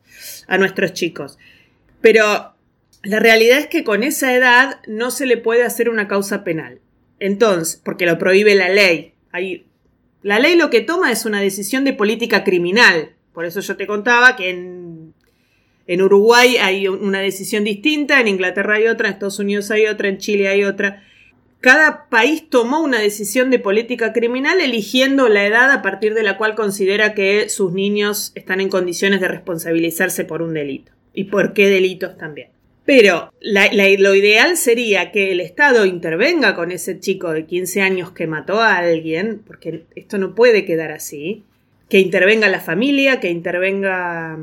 a 0.47 0.57
nuestros 0.57 0.95
chicos. 0.95 1.39
Pero 2.01 2.55
la 3.03 3.21
realidad 3.21 3.59
es 3.59 3.67
que 3.67 3.85
con 3.85 4.03
esa 4.03 4.35
edad 4.35 4.81
no 4.87 5.11
se 5.11 5.27
le 5.27 5.37
puede 5.37 5.65
hacer 5.65 5.91
una 5.91 6.09
causa 6.09 6.45
penal. 6.45 6.81
Entonces, 7.21 7.79
porque 7.85 8.07
lo 8.07 8.17
prohíbe 8.17 8.55
la 8.55 8.71
ley. 8.71 9.13
La 10.27 10.41
ley 10.41 10.57
lo 10.57 10.71
que 10.71 10.81
toma 10.81 11.13
es 11.13 11.25
una 11.25 11.41
decisión 11.41 11.85
de 11.85 11.93
política 11.93 12.43
criminal. 12.43 13.11
Por 13.33 13.45
eso 13.45 13.61
yo 13.61 13.77
te 13.77 13.87
contaba 13.87 14.35
que 14.35 14.51
en 14.51 16.03
Uruguay 16.03 16.57
hay 16.57 16.89
una 16.89 17.21
decisión 17.21 17.63
distinta, 17.63 18.19
en 18.21 18.27
Inglaterra 18.27 18.75
hay 18.75 18.89
otra, 18.89 19.07
en 19.07 19.15
Estados 19.15 19.39
Unidos 19.39 19.71
hay 19.71 19.87
otra, 19.87 20.09
en 20.09 20.19
Chile 20.19 20.49
hay 20.49 20.65
otra. 20.65 21.05
Cada 21.61 22.09
país 22.09 22.51
tomó 22.51 22.81
una 22.81 22.99
decisión 22.99 23.51
de 23.51 23.61
política 23.61 24.13
criminal 24.13 24.61
eligiendo 24.61 25.29
la 25.29 25.47
edad 25.47 25.71
a 25.71 25.81
partir 25.81 26.13
de 26.13 26.25
la 26.25 26.39
cual 26.39 26.57
considera 26.57 27.15
que 27.15 27.49
sus 27.49 27.73
niños 27.73 28.33
están 28.35 28.61
en 28.61 28.69
condiciones 28.69 29.21
de 29.21 29.29
responsabilizarse 29.29 30.25
por 30.25 30.43
un 30.43 30.55
delito. 30.55 30.91
Y 31.15 31.25
por 31.25 31.53
qué 31.53 31.69
delitos 31.69 32.19
también. 32.19 32.49
Pero 32.87 33.33
lo 33.41 34.15
ideal 34.15 34.57
sería 34.57 35.11
que 35.11 35.33
el 35.33 35.41
Estado 35.41 35.85
intervenga 35.85 36.55
con 36.55 36.71
ese 36.71 37.01
chico 37.01 37.33
de 37.33 37.45
15 37.45 37.83
años 37.83 38.13
que 38.13 38.29
mató 38.29 38.61
a 38.61 38.77
alguien, 38.77 39.43
porque 39.45 39.85
esto 39.97 40.19
no 40.19 40.37
puede 40.37 40.65
quedar 40.65 40.93
así, 40.93 41.45
que 41.89 41.99
intervenga 41.99 42.49
la 42.49 42.61
familia, 42.61 43.19
que 43.19 43.31
intervenga 43.31 44.39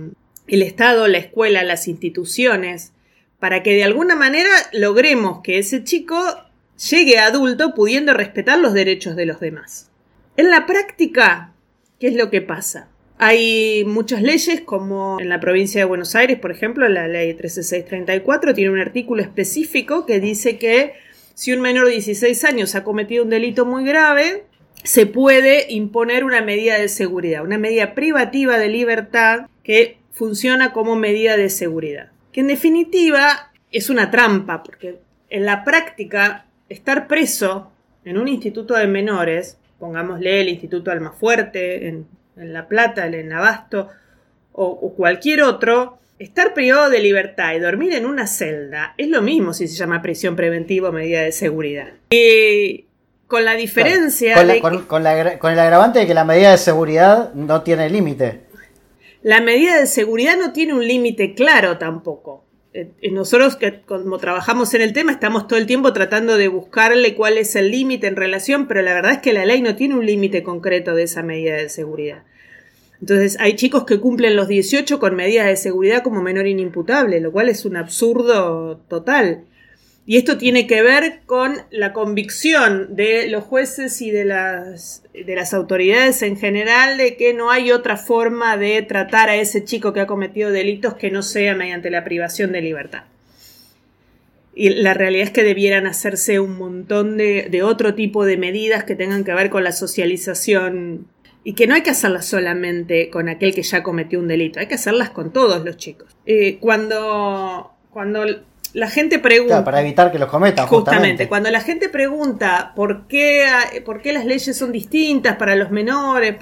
el 0.48 0.62
Estado, 0.62 1.08
la 1.08 1.20
escuela, 1.20 1.64
las 1.64 1.88
instituciones, 1.88 2.92
para 3.40 3.64
que 3.64 3.76
de 3.76 3.86
alguna 3.86 4.16
manera 4.16 4.50
logremos 4.74 5.40
que 5.42 5.58
ese 5.58 5.86
chico 5.86 6.22
llegue 6.90 7.20
adulto 7.20 7.74
pudiendo 7.74 8.14
respetar 8.14 8.60
los 8.60 8.74
derechos 8.74 9.16
de 9.16 9.26
los 9.26 9.40
demás. 9.40 9.90
En 10.36 10.50
la 10.50 10.66
práctica, 10.66 11.54
¿qué 11.98 12.08
es 12.08 12.16
lo 12.16 12.30
que 12.30 12.42
pasa? 12.42 12.90
Hay 13.26 13.86
muchas 13.86 14.22
leyes, 14.22 14.60
como 14.60 15.18
en 15.18 15.30
la 15.30 15.40
provincia 15.40 15.80
de 15.80 15.86
Buenos 15.86 16.14
Aires, 16.14 16.38
por 16.40 16.52
ejemplo, 16.52 16.90
la 16.90 17.08
ley 17.08 17.34
13634 17.34 18.54
tiene 18.54 18.70
un 18.70 18.80
artículo 18.80 19.22
específico 19.22 20.06
que 20.06 20.20
dice 20.20 20.58
que 20.58 20.96
si 21.34 21.54
un 21.54 21.62
menor 21.62 21.86
de 21.86 21.94
16 21.94 22.44
años 22.44 22.76
ha 22.76 22.84
cometido 22.84 23.24
un 23.24 23.30
delito 23.30 23.66
muy 23.66 23.86
grave, 23.86 24.44
se 24.84 25.06
puede 25.06 25.72
imponer 25.72 26.26
una 26.26 26.42
medida 26.42 26.78
de 26.78 26.90
seguridad, 26.90 27.46
una 27.46 27.58
medida 27.58 27.96
privativa 27.96 28.58
de 28.58 28.68
libertad 28.68 29.48
que 29.64 30.00
funciona 30.12 30.74
como 30.74 30.98
medida 30.98 31.38
de 31.38 31.50
seguridad. 31.50 32.12
Que 32.34 32.42
en 32.42 32.48
definitiva 32.48 33.54
es 33.72 33.90
una 33.90 34.12
trampa, 34.12 34.64
porque 34.64 35.00
en 35.30 35.46
la 35.46 35.64
práctica 35.64 36.48
estar 36.68 37.08
preso 37.08 37.72
en 38.04 38.18
un 38.18 38.28
instituto 38.28 38.74
de 38.74 38.88
menores, 38.88 39.60
pongámosle 39.80 40.42
el 40.42 40.50
Instituto 40.50 40.92
Almafuerte, 40.92 41.88
en, 41.88 42.06
en 42.38 42.54
La 42.54 42.68
Plata, 42.68 43.06
en 43.06 43.34
Abasto, 43.34 43.90
o, 44.52 44.94
cualquier 44.96 45.42
otro, 45.42 46.00
estar 46.20 46.54
privado 46.54 46.90
de 46.90 47.00
libertad 47.00 47.54
y 47.56 47.60
dormir 47.60 47.94
en 47.94 48.06
una 48.06 48.28
celda 48.28 48.94
es 48.98 49.08
lo 49.08 49.22
mismo 49.22 49.54
si 49.54 49.68
se 49.68 49.76
llama 49.76 50.02
prisión 50.02 50.36
preventiva 50.36 50.90
o 50.90 50.92
medida 50.92 51.22
de 51.22 51.32
seguridad. 51.32 51.90
Y 52.12 52.86
con 53.28 53.46
la 53.46 53.54
diferencia... 53.54 54.36
con, 54.62 55.02
el 55.06 55.60
agravante 55.60 56.00
de 56.00 56.08
que 56.08 56.14
la 56.14 56.24
medida 56.24 56.52
de 56.52 56.58
seguridad 56.58 57.34
no 57.34 57.64
tiene 57.64 57.90
límite 57.90 58.44
la 59.24 59.40
medida 59.40 59.80
de 59.80 59.88
seguridad 59.88 60.36
no 60.38 60.52
tiene 60.52 60.74
un 60.74 60.86
límite 60.86 61.34
claro 61.34 61.78
tampoco. 61.78 62.44
Eh, 62.74 62.92
nosotros 63.12 63.56
que 63.56 63.82
como 63.82 64.18
trabajamos 64.18 64.74
en 64.74 64.82
el 64.82 64.94
tema 64.94 65.12
estamos 65.12 65.48
todo 65.48 65.60
el 65.60 65.68
tiempo 65.68 65.94
tratando 65.94 66.38
de 66.38 66.48
buscarle 66.48 67.14
cuál 67.14 67.38
es 67.38 67.56
el 67.56 67.70
límite 67.70 68.08
en 68.08 68.16
relación, 68.16 68.68
pero 68.68 68.82
la 68.82 68.94
verdad 68.94 69.14
es 69.14 69.20
que 69.20 69.34
la 69.34 69.46
ley 69.46 69.62
no 69.62 69.76
tiene 69.76 69.96
un 69.96 70.06
límite 70.06 70.42
concreto 70.42 70.96
de 70.96 71.04
esa 71.04 71.22
medida 71.22 71.56
de 71.56 71.70
seguridad. 71.70 72.24
Entonces 73.00 73.38
hay 73.40 73.56
chicos 73.56 73.84
que 73.84 74.00
cumplen 74.00 74.36
los 74.36 74.48
18 74.48 75.00
con 75.00 75.16
medidas 75.16 75.46
de 75.46 75.56
seguridad 75.58 76.02
como 76.02 76.22
menor 76.22 76.48
inimputable, 76.48 77.20
lo 77.20 77.32
cual 77.32 77.50
es 77.50 77.66
un 77.66 77.76
absurdo 77.76 78.78
total. 78.88 79.44
Y 80.06 80.18
esto 80.18 80.38
tiene 80.38 80.68
que 80.68 80.82
ver 80.82 81.22
con 81.26 81.56
la 81.72 81.94
convicción 81.94 82.96
de 82.96 83.30
los 83.30 83.46
jueces 83.46 84.02
y 84.02 84.12
de 84.12 84.26
las, 84.26 85.04
de 85.14 85.36
las 85.36 85.54
autoridades 85.54 86.22
en 86.24 86.38
general 86.38 86.98
de 86.98 87.16
que 87.16 87.34
no 87.34 87.52
hay 87.52 87.72
otra 87.72 87.96
forma 87.96 88.58
de 88.58 88.82
tratar 88.82 89.30
a 89.30 89.38
ese 89.38 89.64
chico 89.64 89.94
que 89.94 90.02
ha 90.02 90.08
cometido 90.08 90.52
delitos 90.52 90.96
que 90.96 91.10
no 91.10 91.22
sea 91.22 91.56
mediante 91.56 91.90
la 91.90 92.04
privación 92.04 92.52
de 92.52 92.62
libertad. 92.62 93.04
Y 94.56 94.70
la 94.70 94.94
realidad 94.94 95.28
es 95.28 95.32
que 95.32 95.44
debieran 95.44 95.88
hacerse 95.88 96.40
un 96.40 96.58
montón 96.58 97.18
de, 97.18 97.48
de 97.50 97.64
otro 97.64 97.96
tipo 97.96 98.26
de 98.26 98.38
medidas 98.38 98.84
que 98.84 98.96
tengan 98.96 99.24
que 99.24 99.34
ver 99.34 99.50
con 99.50 99.64
la 99.64 99.72
socialización 99.72 101.08
y 101.46 101.54
que 101.54 101.66
no 101.66 101.76
hay 101.76 101.82
que 101.82 101.90
hacerlas 101.90 102.26
solamente 102.26 103.10
con 103.10 103.30
aquel 103.30 103.56
que 103.56 103.64
ya 103.64 103.84
cometió 103.84 104.20
un 104.20 104.28
delito, 104.28 104.60
hay 104.60 104.68
que 104.68 104.76
hacerlas 104.76 105.10
con 105.10 105.32
todos 105.32 105.64
los 105.64 105.78
chicos. 105.78 106.16
Eh, 106.26 106.58
cuando, 106.60 107.72
cuando 107.90 108.26
la 108.74 108.90
gente 108.90 109.20
pregunta. 109.20 109.64
para 109.64 109.82
evitar 109.82 110.12
que 110.12 110.20
los 110.20 110.30
cometan. 110.30 110.68
Justamente, 110.68 111.28
cuando 111.28 111.50
la 111.52 111.62
gente 111.62 111.90
pregunta 111.90 112.74
por 112.76 113.08
qué, 113.08 113.46
por 113.86 114.02
qué 114.02 114.14
las 114.14 114.26
leyes 114.26 114.58
son 114.58 114.72
distintas 114.72 115.38
para 115.38 115.56
los 115.56 115.70
menores, 115.70 116.36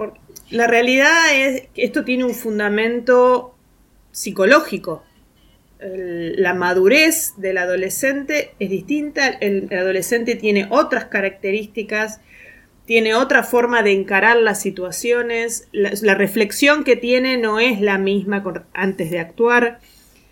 la 0.49 0.67
realidad 0.67 1.33
es 1.33 1.67
que 1.73 1.83
esto 1.83 2.03
tiene 2.05 2.23
un 2.23 2.33
fundamento 2.33 3.55
psicológico. 4.11 5.03
la 5.79 6.53
madurez 6.53 7.33
del 7.37 7.57
adolescente 7.57 8.53
es 8.59 8.69
distinta, 8.69 9.27
el, 9.27 9.67
adolescente 9.73 10.35
tiene 10.35 10.67
otras 10.69 11.05
características, 11.05 12.21
tiene 12.85 13.15
otra 13.15 13.43
forma 13.43 13.83
de 13.83 13.91
encarar 13.91 14.37
las 14.37 14.61
situaciones, 14.61 15.67
la, 15.71 16.13
reflexión 16.13 16.83
que 16.83 16.95
tiene 16.95 17.37
no 17.37 17.59
es 17.59 17.81
la 17.81 17.97
misma 17.97 18.43
antes 18.73 19.11
de 19.11 19.19
actuar 19.19 19.79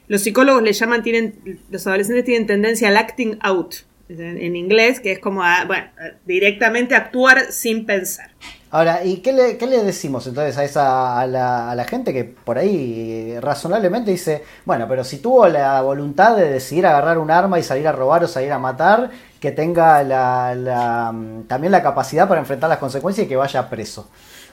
los 0.10 0.22
psicólogos 0.22 0.62
le 0.64 0.74
llaman, 0.74 1.04
tienen, 1.04 1.62
los 1.70 1.88
adolescentes 1.88 2.26
tienen 2.26 2.48
tendencia 2.48 2.90
al 2.90 2.98
acting 2.98 3.38
out, 3.42 3.76
en, 4.10 4.56
inglés, 4.56 5.00
que 5.00 5.12
es 5.12 5.20
como, 5.20 5.44
bueno, 5.68 5.86
directamente 6.26 6.96
actuar 6.96 7.52
sin 7.52 7.86
pensar. 7.86 8.32
Ahora, 8.72 9.06
¿y 9.06 9.18
qué 9.18 9.34
le, 9.34 9.58
qué 9.58 9.68
le 9.68 9.84
decimos 9.84 10.26
entonces 10.26 10.58
a, 10.58 10.64
esa, 10.64 11.20
a, 11.20 11.28
la, 11.28 11.70
a 11.70 11.76
la 11.76 11.84
gente 11.86 12.12
que 12.12 12.24
por 12.24 12.58
ahí 12.58 13.40
razonablemente 13.40 14.10
dice, 14.10 14.44
bueno, 14.66 14.88
pero 14.88 15.04
si 15.04 15.18
tuvo 15.18 15.48
la 15.48 15.82
voluntad 15.82 16.36
de 16.36 16.50
decidir 16.50 16.88
agarrar 16.88 17.20
un 17.20 17.30
arma 17.30 17.60
y 17.60 17.64
salir 17.64 17.88
a 17.88 17.92
robar 17.92 18.24
o 18.24 18.28
salir 18.28 18.52
a 18.52 18.58
matar, 18.58 19.12
que 19.40 19.52
tenga 19.52 20.04
la, 20.04 20.56
la, 20.56 21.14
también 21.48 21.72
la 21.72 21.84
capacidad 21.84 22.28
para 22.28 22.42
enfrentar 22.42 22.70
las 22.70 22.80
consecuencias 22.80 23.26
y 23.26 23.30
que 23.30 23.36
vaya 23.36 23.70
preso? 23.70 24.10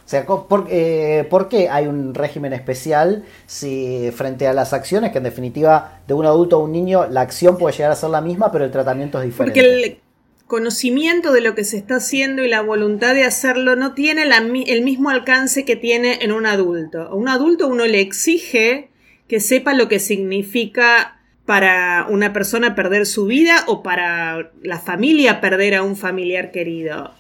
O 0.07 0.09
sea, 0.09 0.25
eh, 0.71 1.27
¿por, 1.29 1.49
qué 1.49 1.69
hay 1.69 1.89
un 1.89 2.15
régimen 2.15 2.53
especial 2.53 3.25
si 3.47 4.13
frente 4.15 4.47
a 4.47 4.53
las 4.53 4.73
acciones, 4.73 5.11
que 5.11 5.19
en 5.19 5.25
definitiva 5.25 6.01
de 6.07 6.15
un 6.15 6.25
adulto 6.25 6.57
a 6.57 6.59
un 6.61 6.71
niño 6.71 7.09
la 7.11 7.23
acción 7.23 7.59
puede 7.59 7.75
llegar 7.77 7.91
a 7.91 7.97
ser 7.97 8.11
la 8.11 8.21
misma, 8.21 8.53
pero 8.53 8.65
el 8.65 8.71
tratamiento 8.71 9.19
es 9.19 9.25
diferente? 9.25 9.61
Porque 9.61 9.83
el 9.83 9.99
conocimiento 10.47 11.33
de 11.33 11.41
lo 11.41 11.57
que 11.57 11.65
se 11.65 11.77
está 11.77 11.97
haciendo 11.97 12.45
y 12.45 12.49
la 12.49 12.61
voluntad 12.61 13.15
de 13.15 13.25
hacerlo 13.25 13.75
no 13.75 13.95
tiene 13.95 14.23
el 14.23 14.83
mismo 14.85 15.11
alcance 15.11 15.65
que 15.65 15.75
tiene 15.75 16.21
en 16.23 16.31
un 16.31 16.47
adulto. 16.47 17.03
A 17.03 17.15
un 17.17 17.29
adulto 17.29 17.67
uno 17.67 17.85
le 17.85 18.01
exige 18.01 18.91
que 19.27 19.41
sepa 19.41 19.75
lo 19.75 19.89
que 19.89 19.99
significa 19.99 21.19
para 21.47 22.07
una 22.09 22.33
persona 22.33 22.77
perder 22.77 23.07
su 23.07 23.27
vida 23.27 23.65
o 23.67 23.83
para 23.83 24.53
la 24.63 24.79
familia 24.79 25.41
perder 25.41 25.75
a 25.75 25.83
un 25.83 25.97
familiar 25.97 26.53
querido 26.53 27.13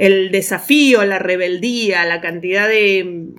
el 0.00 0.30
desafío, 0.30 1.04
la 1.04 1.18
rebeldía, 1.18 2.06
la 2.06 2.22
cantidad 2.22 2.66
de, 2.66 3.34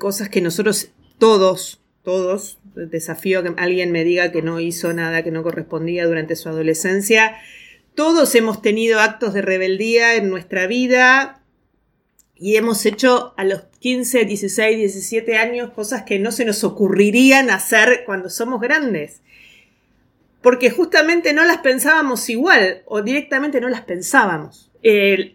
cosas 0.00 0.28
que 0.28 0.40
nosotros 0.40 0.90
todos, 1.18 1.80
todos, 2.02 2.58
desafío 2.74 3.44
que 3.44 3.54
alguien 3.56 3.92
me 3.92 4.02
diga 4.02 4.32
que 4.32 4.42
no 4.42 4.58
hizo 4.58 4.92
nada 4.92 5.22
que 5.22 5.30
no 5.30 5.44
correspondía 5.44 6.04
durante 6.04 6.34
su 6.34 6.48
adolescencia, 6.48 7.36
todos 7.94 8.34
hemos 8.34 8.62
tenido 8.62 8.98
actos 8.98 9.32
de 9.32 9.42
rebeldía 9.42 10.16
en 10.16 10.28
nuestra 10.28 10.66
vida 10.66 11.40
y 12.34 12.56
hemos 12.56 12.84
hecho 12.84 13.32
a 13.36 13.44
los 13.44 13.62
15, 13.78 14.24
16, 14.24 14.78
17 14.78 15.36
años 15.36 15.70
cosas 15.70 16.02
que 16.02 16.18
no 16.18 16.32
se 16.32 16.44
nos 16.44 16.64
ocurrirían 16.64 17.48
hacer 17.48 18.02
cuando 18.04 18.28
somos 18.28 18.60
grandes. 18.60 19.20
Porque 20.40 20.70
justamente 20.70 21.32
no 21.32 21.44
las 21.44 21.58
pensábamos 21.58 22.28
igual 22.28 22.82
o 22.86 23.02
directamente 23.02 23.60
no 23.60 23.68
las 23.68 23.82
pensábamos 23.82 24.71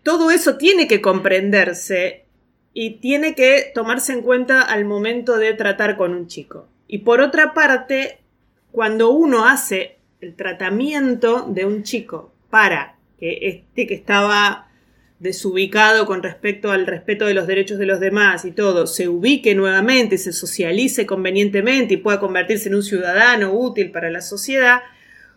todo 0.03 0.31
eso 0.31 0.57
tiene 0.57 0.87
que 0.87 1.01
comprenderse 1.01 2.25
y 2.73 2.99
tiene 2.99 3.33
que 3.33 3.71
tomarse 3.73 4.13
en 4.13 4.21
cuenta 4.21 4.61
al 4.61 4.85
momento 4.85 5.37
de 5.37 5.53
tratar 5.53 5.97
con 5.97 6.13
un 6.13 6.27
chico. 6.27 6.67
Y 6.87 6.99
por 6.99 7.21
otra 7.21 7.53
parte, 7.53 8.19
cuando 8.71 9.09
uno 9.09 9.45
hace 9.45 9.97
el 10.21 10.35
tratamiento 10.35 11.45
de 11.49 11.65
un 11.65 11.83
chico 11.83 12.33
para 12.49 12.97
que 13.19 13.39
este 13.41 13.87
que 13.87 13.93
estaba 13.93 14.67
desubicado 15.19 16.05
con 16.05 16.21
respecto 16.21 16.71
al 16.71 16.85
respeto 16.85 17.25
de 17.25 17.33
los 17.33 17.47
derechos 17.47 17.79
de 17.79 17.87
los 17.87 17.99
demás 17.99 18.45
y 18.45 18.51
todo, 18.51 18.85
se 18.85 19.07
ubique 19.07 19.55
nuevamente, 19.55 20.17
se 20.17 20.31
socialice 20.31 21.05
convenientemente 21.05 21.95
y 21.95 21.97
pueda 21.97 22.19
convertirse 22.19 22.69
en 22.69 22.75
un 22.75 22.83
ciudadano 22.83 23.53
útil 23.53 23.91
para 23.91 24.11
la 24.11 24.21
sociedad, 24.21 24.81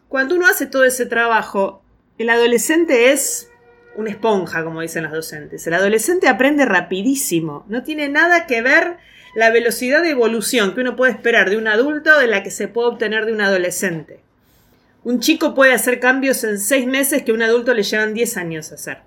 cuando 0.09 0.35
uno 0.35 0.47
hace 0.47 0.67
todo 0.67 0.85
ese 0.85 1.07
trabajo, 1.07 1.83
el 2.19 2.29
adolescente 2.29 3.13
es 3.13 3.50
una 3.97 4.11
esponja, 4.11 4.65
como 4.65 4.81
dicen 4.81 5.05
los 5.05 5.13
docentes. 5.13 5.67
El 5.67 5.75
adolescente 5.75 6.29
aprende 6.29 6.65
rapidísimo. 6.65 7.65
No 7.69 7.83
tiene 7.83 8.09
nada 8.09 8.47
que 8.47 8.63
ver 8.63 8.99
la 9.35 9.51
velocidad 9.51 10.03
de 10.03 10.11
evolución 10.11 10.75
que 10.75 10.81
uno 10.81 10.97
puede 10.97 11.13
esperar 11.13 11.51
de 11.51 11.57
un 11.57 11.69
adulto 11.69 12.19
de 12.19 12.27
la 12.27 12.43
que 12.43 12.51
se 12.51 12.69
puede 12.69 12.89
obtener 12.89 13.27
de 13.27 13.33
un 13.33 13.41
adolescente. 13.41 14.21
Un 15.03 15.21
chico 15.21 15.55
puede 15.55 15.73
hacer 15.73 15.99
cambios 15.99 16.45
en 16.45 16.59
seis 16.59 16.87
meses 16.87 17.23
que 17.23 17.31
a 17.31 17.35
un 17.35 17.43
adulto 17.43 17.73
le 17.75 17.83
llevan 17.83 18.15
diez 18.15 18.37
años 18.37 18.73
hacer. 18.73 18.99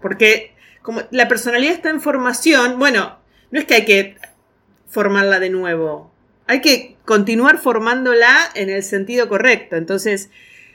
Porque 0.00 0.54
como 0.82 1.02
la 1.10 1.28
personalidad 1.28 1.72
está 1.72 1.90
en 1.90 2.00
formación, 2.00 2.78
bueno, 2.78 3.18
no 3.50 3.58
es 3.58 3.64
que 3.64 3.74
hay 3.74 3.84
que 3.84 4.16
formarla 4.86 5.40
de 5.40 5.50
nuevo. 5.50 6.12
Hay 6.46 6.60
que 6.60 6.96
continuar 7.04 7.58
formándola 7.58 8.36
en 8.54 8.68
el 8.68 8.82
sentido 8.82 9.28
correcto. 9.28 9.76
Entonces, 9.76 10.30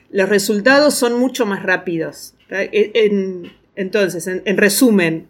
los 0.09 0.27
resultados 0.27 0.95
son 0.95 1.19
mucho 1.19 1.45
más 1.45 1.63
rápidos. 1.63 2.33
E, 2.49 3.51
entonces, 3.75 4.27
en, 4.27 4.57
resumen, 4.57 5.27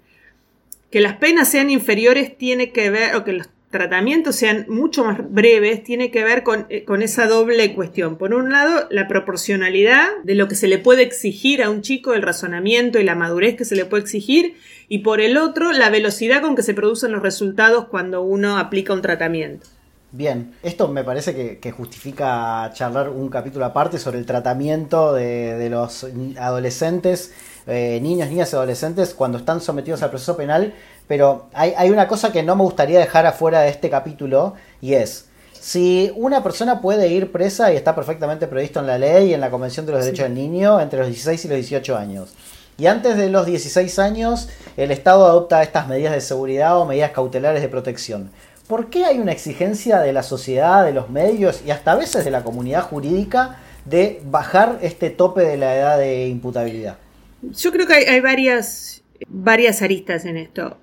que 0.89 1.01
las 1.01 1.17
penas 1.17 1.49
sean 1.49 1.69
inferiores 1.69 2.37
tiene 2.37 2.71
que 2.71 2.89
ver, 2.89 3.15
o 3.15 3.23
que 3.23 3.33
los 3.33 3.49
tratamientos 3.69 4.35
sean 4.35 4.65
mucho 4.67 5.03
más 5.03 5.19
breves, 5.31 5.83
tiene 5.83 6.09
que 6.09 6.23
ver 6.23 6.41
con, 6.41 6.65
eh, 6.69 6.83
con, 6.83 7.03
esa 7.03 7.27
doble 7.27 7.75
cuestión. 7.75 8.17
Por 8.17 8.33
un 8.33 8.51
lado, 8.51 8.87
la 8.89 9.07
proporcionalidad 9.07 10.07
de 10.23 10.33
lo 10.33 10.47
que 10.47 10.55
se 10.55 10.67
le 10.67 10.79
puede 10.79 11.03
exigir 11.03 11.61
a 11.61 11.69
un 11.69 11.83
chico, 11.83 12.15
el 12.15 12.23
razonamiento 12.23 12.99
y 12.99 13.03
la 13.03 13.13
madurez 13.13 13.55
que 13.55 13.65
se 13.65 13.75
le 13.75 13.85
puede 13.85 14.01
exigir, 14.03 14.55
y 14.87 14.99
por 14.99 15.21
el 15.21 15.37
otro, 15.37 15.71
la 15.71 15.91
velocidad 15.91 16.41
con 16.41 16.55
que 16.55 16.63
se 16.63 16.73
producen 16.73 17.11
los 17.11 17.21
resultados 17.21 17.85
cuando 17.89 18.23
uno 18.23 18.57
aplica 18.57 18.93
un 18.93 19.03
tratamiento. 19.03 19.67
Bien, 20.11 20.55
esto 20.63 20.87
me 20.87 21.03
parece 21.03 21.59
que, 21.59 21.71
justifica 21.71 22.71
charlar 22.73 23.09
un 23.09 23.29
capítulo 23.29 23.65
aparte 23.65 23.99
sobre 23.99 24.17
el 24.17 24.25
tratamiento 24.25 25.13
de, 25.13 25.69
los 25.69 26.07
adolescentes, 26.39 27.31
eh, 27.67 27.99
niños, 28.01 28.27
niñas 28.29 28.51
y 28.51 28.55
adolescentes 28.55 29.13
cuando 29.13 29.37
están 29.37 29.61
sometidos 29.61 30.01
al 30.01 30.09
proceso 30.09 30.35
penal, 30.35 30.73
pero 31.07 31.45
hay, 31.53 31.73
hay 31.77 31.91
una 31.91 32.07
cosa 32.07 32.31
que 32.31 32.41
no 32.41 32.55
me 32.55 32.63
gustaría 32.63 32.97
dejar 32.97 33.27
afuera 33.27 33.61
de 33.61 33.69
este 33.69 33.91
capítulo 33.91 34.55
y 34.81 34.95
es, 34.95 35.25
si 35.53 36.11
una 36.15 36.41
persona 36.41 36.81
puede 36.81 37.09
ir 37.09 37.31
presa 37.31 37.71
y 37.71 37.75
está 37.75 37.93
perfectamente 37.93 38.47
previsto 38.47 38.79
en 38.79 38.87
la 38.87 38.97
ley 38.97 39.29
y 39.29 39.33
en 39.35 39.41
la 39.41 39.51
Convención 39.51 39.85
de 39.85 39.91
los 39.91 40.03
Derechos 40.03 40.23
del 40.23 40.33
Niño 40.33 40.81
entre 40.81 40.97
los 40.97 41.07
16 41.07 41.45
y 41.45 41.47
los 41.49 41.57
18 41.57 41.95
años, 41.95 42.33
y 42.79 42.87
antes 42.87 43.15
de 43.15 43.29
los 43.29 43.45
16 43.45 43.99
años 43.99 44.49
el 44.75 44.89
Estado 44.89 45.25
adopta 45.25 45.61
estas 45.61 45.87
medidas 45.87 46.13
de 46.13 46.21
seguridad 46.21 46.79
o 46.79 46.85
medidas 46.85 47.11
cautelares 47.11 47.61
de 47.61 47.69
protección. 47.69 48.31
¿Por 48.69 48.91
qué 48.91 49.03
hay 49.03 49.17
una 49.17 49.31
exigencia 49.31 49.99
de 49.99 50.13
la 50.13 50.21
sociedad, 50.21 50.85
de 50.85 50.93
los 50.93 51.09
medios 51.09 51.63
y 51.65 51.71
hasta 51.71 51.93
a 51.93 51.95
veces 51.95 52.23
de 52.23 52.29
la 52.29 52.43
comunidad 52.43 52.83
jurídica 52.83 53.57
de 53.83 54.21
bajar 54.25 54.77
este 54.83 55.09
tope 55.09 55.41
de 55.41 55.57
la 55.57 55.75
edad 55.75 55.97
de 55.97 56.27
imputabilidad? 56.27 56.99
Yo 57.41 57.71
creo 57.71 57.87
que 57.87 57.95
hay, 57.95 58.21
varias, 58.21 59.01
varias 59.27 59.81
aristas 59.81 60.23
en 60.25 60.37
esto. 60.37 60.77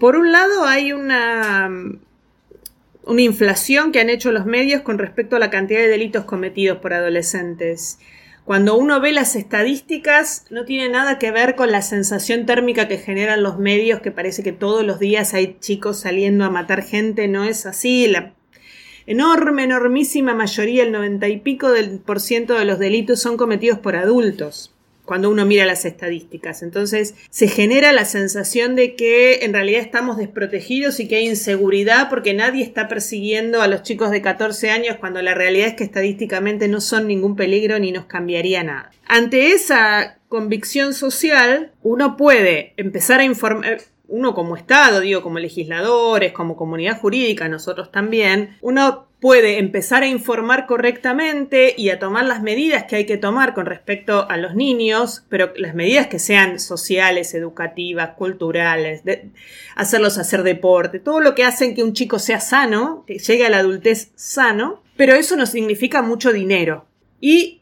Por 0.00 0.16
un 0.16 0.32
lado 0.32 0.64
hay 0.64 0.92
una, 0.92 1.70
una 3.04 3.22
inflación 3.22 3.92
que 3.92 4.00
han 4.00 4.10
hecho 4.10 4.32
los 4.32 4.44
medios 4.44 4.82
con 4.82 4.98
respecto 4.98 5.36
a 5.36 5.38
la 5.38 5.50
cantidad 5.50 5.78
de 5.78 5.88
delitos 5.88 6.24
cometidos 6.24 6.78
por 6.78 6.94
adolescentes. 6.94 8.00
Cuando 8.48 8.78
uno 8.78 8.98
ve 8.98 9.12
las 9.12 9.36
estadísticas, 9.36 10.46
no 10.48 10.64
tiene 10.64 10.88
nada 10.88 11.18
que 11.18 11.30
ver 11.30 11.54
con 11.54 11.70
la 11.70 11.82
sensación 11.82 12.46
térmica 12.46 12.88
que 12.88 12.96
generan 12.96 13.42
los 13.42 13.58
medios, 13.58 14.00
que 14.00 14.10
parece 14.10 14.42
que 14.42 14.52
todos 14.52 14.86
los 14.86 14.98
días 14.98 15.34
hay 15.34 15.58
chicos 15.60 16.00
saliendo 16.00 16.46
a 16.46 16.50
matar 16.50 16.82
gente. 16.82 17.28
No 17.28 17.44
es 17.44 17.66
así. 17.66 18.06
La 18.06 18.32
enorme, 19.04 19.64
enormísima 19.64 20.32
mayoría, 20.34 20.82
el 20.82 20.92
noventa 20.92 21.28
y 21.28 21.40
pico 21.40 21.70
del 21.70 21.98
por 21.98 22.20
ciento 22.20 22.54
de 22.54 22.64
los 22.64 22.78
delitos 22.78 23.20
son 23.20 23.36
cometidos 23.36 23.80
por 23.80 23.96
adultos 23.96 24.74
cuando 25.08 25.30
uno 25.30 25.46
mira 25.46 25.64
las 25.64 25.86
estadísticas. 25.86 26.62
Entonces 26.62 27.14
se 27.30 27.48
genera 27.48 27.92
la 27.92 28.04
sensación 28.04 28.76
de 28.76 28.94
que 28.94 29.36
en 29.42 29.54
realidad 29.54 29.80
estamos 29.80 30.18
desprotegidos 30.18 31.00
y 31.00 31.08
que 31.08 31.16
hay 31.16 31.26
inseguridad 31.26 32.10
porque 32.10 32.34
nadie 32.34 32.62
está 32.62 32.88
persiguiendo 32.88 33.62
a 33.62 33.68
los 33.68 33.82
chicos 33.82 34.10
de 34.10 34.20
14 34.20 34.68
años 34.68 34.98
cuando 35.00 35.22
la 35.22 35.32
realidad 35.32 35.68
es 35.68 35.74
que 35.76 35.84
estadísticamente 35.84 36.68
no 36.68 36.82
son 36.82 37.06
ningún 37.06 37.36
peligro 37.36 37.78
ni 37.78 37.90
nos 37.90 38.04
cambiaría 38.04 38.62
nada. 38.62 38.90
Ante 39.06 39.52
esa 39.52 40.18
convicción 40.28 40.92
social, 40.92 41.72
uno 41.82 42.18
puede 42.18 42.74
empezar 42.76 43.20
a 43.20 43.24
informar 43.24 43.80
uno 44.08 44.34
como 44.34 44.56
Estado, 44.56 45.00
digo, 45.00 45.22
como 45.22 45.38
legisladores, 45.38 46.32
como 46.32 46.56
comunidad 46.56 46.98
jurídica, 46.98 47.48
nosotros 47.48 47.92
también, 47.92 48.56
uno 48.60 49.06
puede 49.20 49.58
empezar 49.58 50.02
a 50.02 50.06
informar 50.06 50.66
correctamente 50.66 51.74
y 51.76 51.90
a 51.90 51.98
tomar 51.98 52.24
las 52.24 52.40
medidas 52.40 52.84
que 52.84 52.96
hay 52.96 53.06
que 53.06 53.16
tomar 53.16 53.52
con 53.52 53.66
respecto 53.66 54.28
a 54.28 54.36
los 54.36 54.54
niños, 54.54 55.24
pero 55.28 55.52
las 55.56 55.74
medidas 55.74 56.06
que 56.06 56.18
sean 56.18 56.60
sociales, 56.60 57.34
educativas, 57.34 58.10
culturales, 58.10 59.02
hacerlos 59.74 60.18
hacer 60.18 60.42
deporte, 60.42 61.00
todo 61.00 61.20
lo 61.20 61.34
que 61.34 61.44
hacen 61.44 61.74
que 61.74 61.82
un 61.82 61.94
chico 61.94 62.18
sea 62.18 62.40
sano, 62.40 63.04
que 63.06 63.18
llegue 63.18 63.46
a 63.46 63.50
la 63.50 63.58
adultez 63.58 64.12
sano, 64.14 64.82
pero 64.96 65.14
eso 65.14 65.36
no 65.36 65.46
significa 65.46 66.00
mucho 66.00 66.32
dinero. 66.32 66.86
Y 67.20 67.57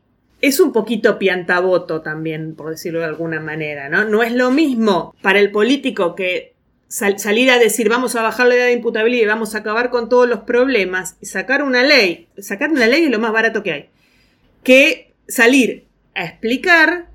es 0.46 0.60
un 0.60 0.72
poquito 0.72 1.18
piantaboto 1.18 2.02
también, 2.02 2.54
por 2.54 2.70
decirlo 2.70 3.00
de 3.00 3.06
alguna 3.06 3.40
manera, 3.40 3.88
¿no? 3.88 4.04
No 4.04 4.22
es 4.22 4.32
lo 4.32 4.50
mismo 4.50 5.14
para 5.22 5.38
el 5.38 5.50
político 5.50 6.14
que 6.14 6.54
salir 6.88 7.50
a 7.50 7.58
decir 7.58 7.88
vamos 7.88 8.14
a 8.14 8.22
bajar 8.22 8.46
la 8.46 8.54
edad 8.54 8.66
de 8.66 8.72
imputabilidad 8.72 9.22
y 9.22 9.26
vamos 9.26 9.54
a 9.54 9.58
acabar 9.58 9.90
con 9.90 10.08
todos 10.08 10.28
los 10.28 10.40
problemas 10.40 11.16
y 11.20 11.26
sacar 11.26 11.62
una 11.62 11.82
ley, 11.82 12.28
sacar 12.38 12.70
una 12.70 12.86
ley 12.86 13.04
es 13.04 13.10
lo 13.10 13.18
más 13.18 13.32
barato 13.32 13.62
que 13.62 13.72
hay, 13.72 13.88
que 14.62 15.12
salir 15.26 15.86
a 16.14 16.24
explicar 16.24 17.06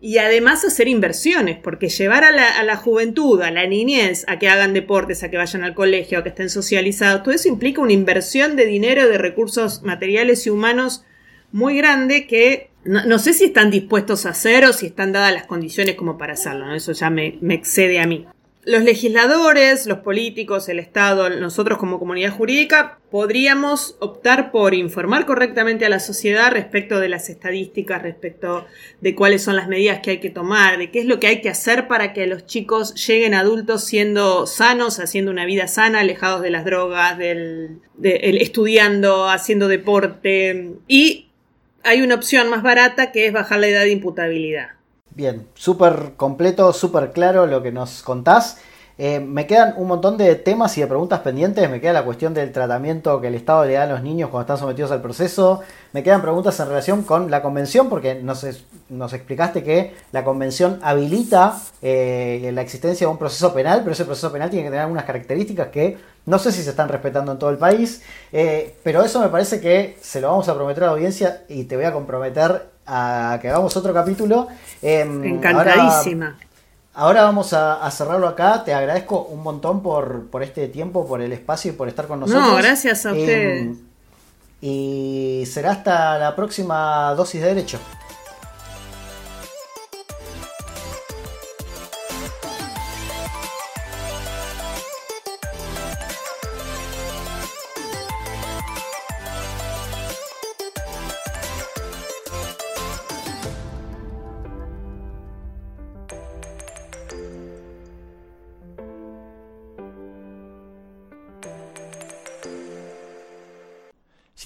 y 0.00 0.18
además 0.18 0.64
hacer 0.64 0.88
inversiones, 0.88 1.58
porque 1.62 1.88
llevar 1.88 2.24
a 2.24 2.32
la, 2.32 2.58
a 2.58 2.64
la, 2.64 2.76
juventud, 2.76 3.40
a 3.40 3.52
la 3.52 3.68
niñez, 3.68 4.24
a 4.26 4.40
que 4.40 4.48
hagan 4.48 4.74
deportes, 4.74 5.22
a 5.22 5.30
que 5.30 5.36
vayan 5.36 5.62
al 5.62 5.76
colegio, 5.76 6.18
a 6.18 6.22
que 6.24 6.30
estén 6.30 6.50
socializados, 6.50 7.22
todo 7.22 7.32
eso 7.32 7.46
implica 7.46 7.80
una 7.80 7.92
inversión 7.92 8.56
de 8.56 8.66
dinero, 8.66 9.08
de 9.08 9.16
recursos 9.16 9.82
materiales 9.84 10.44
y 10.44 10.50
humanos 10.50 11.04
muy 11.52 11.76
grande 11.76 12.26
que 12.26 12.70
no, 12.84 13.18
sé 13.18 13.32
si 13.32 13.44
están 13.44 13.70
dispuestos 13.70 14.26
a 14.26 14.30
hacer 14.30 14.64
o 14.64 14.72
si 14.72 14.86
están 14.86 15.12
dadas 15.12 15.32
las 15.32 15.46
condiciones 15.46 15.94
como 15.94 16.18
para 16.18 16.32
hacerlo, 16.32 16.74
eso 16.74 16.92
ya 16.92 17.10
me, 17.10 17.38
me 17.40 17.54
excede 17.54 18.00
a 18.00 18.06
mí. 18.06 18.26
Los 18.64 18.84
legisladores, 18.84 19.86
los 19.86 19.98
políticos, 19.98 20.68
el 20.68 20.78
Estado, 20.78 21.28
nosotros 21.30 21.78
como 21.78 21.98
comunidad 21.98 22.30
jurídica, 22.30 23.00
podríamos 23.10 23.96
optar 23.98 24.52
por 24.52 24.72
informar 24.72 25.26
correctamente 25.26 25.84
a 25.84 25.88
la 25.88 25.98
sociedad 25.98 26.52
respecto 26.52 27.00
de 27.00 27.08
las 27.08 27.28
estadísticas, 27.28 28.02
respecto 28.02 28.64
de 29.00 29.16
cuáles 29.16 29.42
son 29.42 29.56
las 29.56 29.66
medidas 29.66 29.98
que 30.00 30.12
hay 30.12 30.20
que 30.20 30.30
tomar, 30.30 30.78
de 30.78 30.92
qué 30.92 31.00
es 31.00 31.06
lo 31.06 31.18
que 31.18 31.26
hay 31.26 31.40
que 31.40 31.48
hacer 31.48 31.88
para 31.88 32.12
que 32.12 32.28
los 32.28 32.46
chicos 32.46 32.94
lleguen 33.04 33.34
adultos 33.34 33.82
siendo 33.82 34.46
sanos, 34.46 35.00
haciendo 35.00 35.32
una 35.32 35.44
vida 35.44 35.66
sana, 35.66 35.98
alejados 35.98 36.42
de 36.42 36.50
las 36.50 36.64
drogas, 36.64 37.18
del, 37.18 37.80
estudiando, 38.00 39.28
haciendo 39.28 39.66
deporte. 39.66 40.76
Y 40.86 41.31
hay 41.84 42.02
una 42.02 42.14
opción 42.14 42.48
más 42.48 42.62
barata 42.62 43.12
que 43.12 43.26
es 43.26 43.32
bajar 43.32 43.60
la 43.60 43.68
edad 43.68 43.82
de 43.82 43.90
imputabilidad. 43.90 44.68
Bien, 45.14 45.46
súper 45.54 46.12
completo, 46.16 46.72
súper 46.72 47.12
claro 47.12 47.46
lo 47.46 47.62
que 47.62 47.72
nos 47.72 48.02
contás. 48.02 48.58
Eh, 49.04 49.18
me 49.18 49.48
quedan 49.48 49.74
un 49.78 49.88
montón 49.88 50.16
de 50.16 50.36
temas 50.36 50.78
y 50.78 50.80
de 50.80 50.86
preguntas 50.86 51.18
pendientes. 51.18 51.68
Me 51.68 51.80
queda 51.80 51.92
la 51.92 52.04
cuestión 52.04 52.34
del 52.34 52.52
tratamiento 52.52 53.20
que 53.20 53.26
el 53.26 53.34
Estado 53.34 53.64
le 53.64 53.72
da 53.72 53.82
a 53.82 53.86
los 53.86 54.00
niños 54.00 54.30
cuando 54.30 54.42
están 54.42 54.58
sometidos 54.58 54.92
al 54.92 55.02
proceso. 55.02 55.60
Me 55.92 56.04
quedan 56.04 56.22
preguntas 56.22 56.60
en 56.60 56.68
relación 56.68 57.02
con 57.02 57.28
la 57.28 57.42
convención, 57.42 57.88
porque 57.88 58.14
nos, 58.14 58.46
nos 58.90 59.12
explicaste 59.12 59.64
que 59.64 59.92
la 60.12 60.22
convención 60.22 60.78
habilita 60.84 61.58
eh, 61.82 62.48
la 62.54 62.62
existencia 62.62 63.08
de 63.08 63.10
un 63.10 63.18
proceso 63.18 63.52
penal, 63.52 63.80
pero 63.80 63.90
ese 63.90 64.04
proceso 64.04 64.30
penal 64.30 64.50
tiene 64.50 64.66
que 64.66 64.70
tener 64.70 64.82
algunas 64.82 65.04
características 65.04 65.66
que 65.70 65.98
no 66.26 66.38
sé 66.38 66.52
si 66.52 66.62
se 66.62 66.70
están 66.70 66.88
respetando 66.88 67.32
en 67.32 67.40
todo 67.40 67.50
el 67.50 67.58
país. 67.58 68.02
Eh, 68.30 68.76
pero 68.84 69.02
eso 69.02 69.18
me 69.18 69.30
parece 69.30 69.60
que 69.60 69.98
se 70.00 70.20
lo 70.20 70.28
vamos 70.28 70.48
a 70.48 70.54
prometer 70.54 70.84
a 70.84 70.86
la 70.86 70.92
audiencia 70.92 71.42
y 71.48 71.64
te 71.64 71.74
voy 71.74 71.86
a 71.86 71.92
comprometer 71.92 72.70
a 72.86 73.36
que 73.42 73.48
hagamos 73.48 73.76
otro 73.76 73.92
capítulo. 73.92 74.46
Em, 74.80 75.24
Encantadísima. 75.24 76.26
Ahora, 76.26 76.51
vamos 76.94 77.52
a, 77.52 77.90
cerrarlo 77.90 78.28
acá. 78.28 78.64
Te 78.64 78.74
agradezco 78.74 79.22
un 79.22 79.42
montón 79.42 79.82
por, 79.82 80.26
por, 80.28 80.42
este 80.42 80.68
tiempo, 80.68 81.06
por 81.06 81.20
el 81.22 81.32
espacio 81.32 81.72
y 81.72 81.74
por 81.74 81.88
estar 81.88 82.06
con 82.06 82.20
nosotros. 82.20 82.48
No, 82.48 82.56
gracias 82.56 83.06
a 83.06 83.10
em, 83.10 83.18
ustedes. 83.18 83.76
y 84.60 85.44
será 85.46 85.72
hasta 85.72 86.18
la 86.18 86.36
próxima 86.36 87.14
dosis 87.14 87.40
de 87.40 87.48
derecho. 87.48 87.78